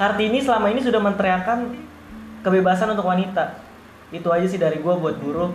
[0.00, 1.76] Kartini selama ini sudah menteriakan
[2.40, 3.60] kebebasan untuk wanita.
[4.08, 5.52] Itu aja sih dari gue buat buruh.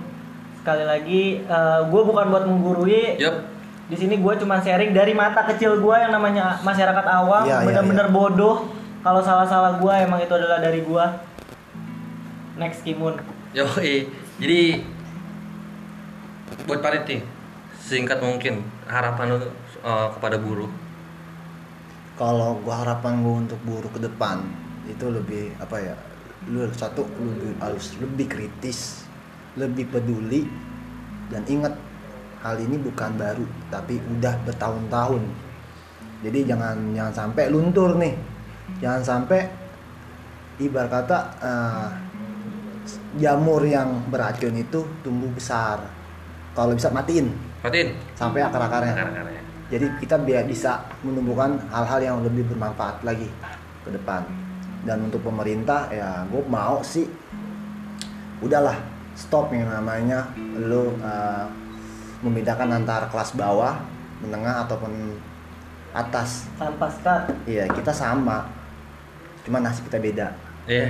[0.61, 1.41] Sekali lagi,
[1.89, 3.17] gue bukan buat menggurui.
[3.17, 3.57] Yup.
[3.85, 7.65] Di sini gue cuma sharing dari mata kecil gue yang namanya masyarakat awam, Iya, iya,
[7.65, 8.84] bener-bener bodoh.
[9.05, 11.05] Kalau salah-salah gue emang itu adalah dari gue.
[12.57, 13.21] Next Kimun.
[13.53, 14.09] Yoi.
[14.41, 14.81] Jadi
[16.65, 17.21] buat Parit nih,
[17.77, 19.37] singkat mungkin harapan lu
[19.85, 20.71] uh, kepada buruh.
[22.15, 24.39] kalau gua harapan gua untuk buruh ke depan
[24.87, 25.95] itu lebih apa ya
[26.47, 29.03] lu satu lu lebih- harus lebih kritis
[29.59, 30.47] lebih peduli
[31.27, 31.75] dan ingat
[32.39, 35.27] hal ini bukan baru tapi udah bertahun-tahun
[36.23, 38.15] jadi jangan jangan sampai luntur nih
[38.79, 39.47] jangan sampai
[40.59, 41.87] ibarat kata eh,
[43.19, 45.81] jamur yang beracun itu tumbuh besar.
[46.55, 47.31] Kalau bisa matiin.
[47.65, 47.97] Matiin.
[48.13, 48.93] sampai akar-akarnya.
[48.93, 49.41] Akar-akarnya.
[49.73, 53.27] jadi kita biar bisa menumbuhkan hal-hal yang lebih bermanfaat lagi
[53.81, 54.21] ke depan.
[54.85, 57.09] Dan untuk pemerintah ya gue mau sih.
[58.39, 58.77] Udahlah
[59.17, 61.47] stop yang namanya lo uh,
[62.21, 63.81] membedakan antara kelas bawah
[64.21, 65.17] menengah ataupun
[65.95, 66.45] atas.
[66.59, 67.33] Tanpa skat.
[67.49, 68.45] iya kita sama
[69.45, 70.27] cuma nasib kita beda
[70.65, 70.89] Iya.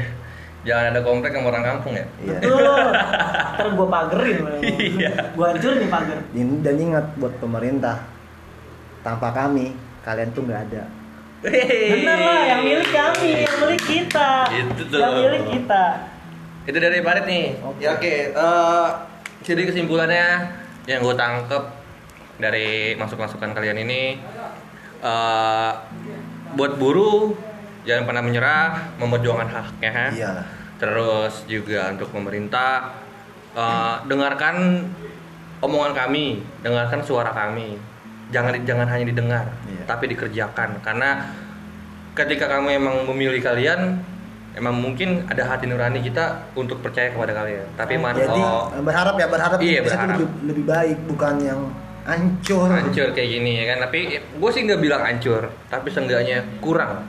[0.64, 2.06] Jangan ada komplek sama orang kampung ya.
[2.18, 2.90] iya Betul.
[3.54, 4.38] Ntar gue pagerin.
[4.98, 5.12] Iya.
[5.32, 6.18] Gue hancurin nih pagar.
[6.26, 8.02] Dan- dan ingat buat pemerintah
[9.00, 10.84] tanpa kami kalian tuh nggak ada
[11.46, 14.30] Bener lah, yang milik kami, yang milik kita.
[14.50, 14.98] Itu tuh.
[14.98, 15.84] Yang milik kita.
[16.66, 17.46] Itu dari Parit nih.
[17.62, 17.80] Oke.
[17.80, 18.14] Ya oke.
[18.34, 18.88] Eh,
[19.44, 20.26] jadi kesimpulannya
[20.86, 21.64] yang gue tangkep
[22.36, 24.18] dari masuk-masukan kalian ini
[24.98, 25.72] eh
[26.52, 27.38] buat buruh
[27.86, 28.68] jangan pernah menyerah,
[28.98, 29.90] memperjuangkan haknya.
[29.90, 30.08] ha?
[30.10, 30.32] iya
[30.76, 32.92] Terus juga untuk pemerintah
[33.54, 34.84] eh, dengarkan
[35.62, 36.26] omongan kami,
[36.60, 37.80] dengarkan suara kami.
[38.28, 39.86] Jangan jangan hanya didengar, Iya.
[39.86, 40.82] tapi dikerjakan.
[40.82, 41.30] Karena
[42.14, 44.02] ketika kamu emang memilih kalian,
[44.52, 47.66] emang mungkin ada hati nurani kita untuk percaya kepada kalian.
[47.76, 50.18] Tapi man, jadi oh, berharap ya berharap Iya, bisa berharap.
[50.18, 51.62] lebih, lebih baik bukan yang
[52.06, 53.88] hancur hancur kayak gini ya kan.
[53.88, 57.06] Tapi gue sih nggak bilang hancur, tapi seenggaknya kurang,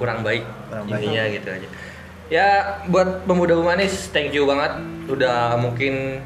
[0.00, 0.44] kurang baik.
[0.70, 1.02] Kurang baik.
[1.02, 1.68] Intinya gitu aja.
[2.32, 2.48] Ya
[2.88, 6.24] buat pemuda humanis, thank you banget udah mungkin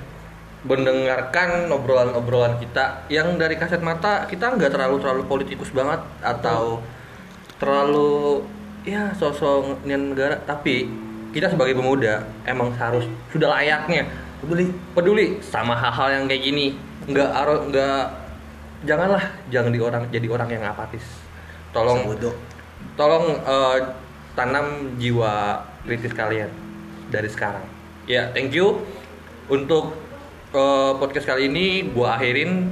[0.67, 6.83] mendengarkan obrolan-obrolan kita yang dari kaset mata kita nggak terlalu terlalu politikus banget atau
[7.63, 8.43] terlalu
[8.83, 10.91] ya sosok negara tapi
[11.31, 14.11] kita sebagai pemuda emang harus sudah layaknya
[14.43, 16.67] peduli peduli sama hal-hal yang kayak gini
[17.07, 18.03] nggak aro nggak
[18.83, 21.05] janganlah jangan di orang jadi orang yang apatis
[21.71, 22.35] tolong bodoh
[22.99, 23.79] tolong eh,
[24.35, 26.51] tanam jiwa kritis kalian
[27.09, 27.63] dari sekarang.
[28.11, 28.83] Ya thank you.
[29.47, 29.95] Untuk
[30.51, 32.69] eh, podcast kali ini gua akhirin.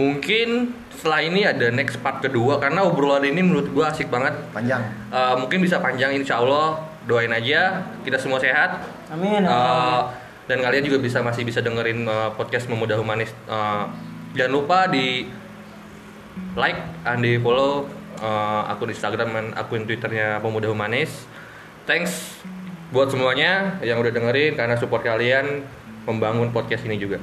[0.00, 4.32] Mungkin setelah ini ada next part kedua karena obrolan ini menurut gua asik banget.
[4.50, 4.80] Panjang.
[5.12, 6.88] Eh, mungkin bisa panjang insya Allah.
[7.04, 7.84] Doain aja.
[8.00, 8.80] Kita semua sehat.
[9.12, 9.44] Amin.
[9.44, 10.00] Eh,
[10.48, 13.30] dan kalian juga bisa masih bisa dengerin eh, podcast Memuda Humanis.
[13.46, 13.84] Eh,
[14.34, 15.28] jangan lupa di
[16.56, 21.24] like and di follow eh, akun Instagram dan akun Twitternya Pemuda Humanis.
[21.88, 22.44] Thanks
[22.90, 25.62] buat semuanya yang udah dengerin karena support kalian
[26.04, 27.18] membangun podcast ini juga.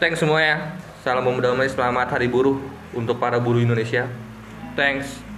[0.00, 0.74] Thanks semuanya.
[1.04, 1.76] Salam Pemuda Humanis.
[1.76, 2.56] Selamat Hari Buruh
[2.96, 4.08] untuk para buruh Indonesia.
[4.74, 5.29] Thanks.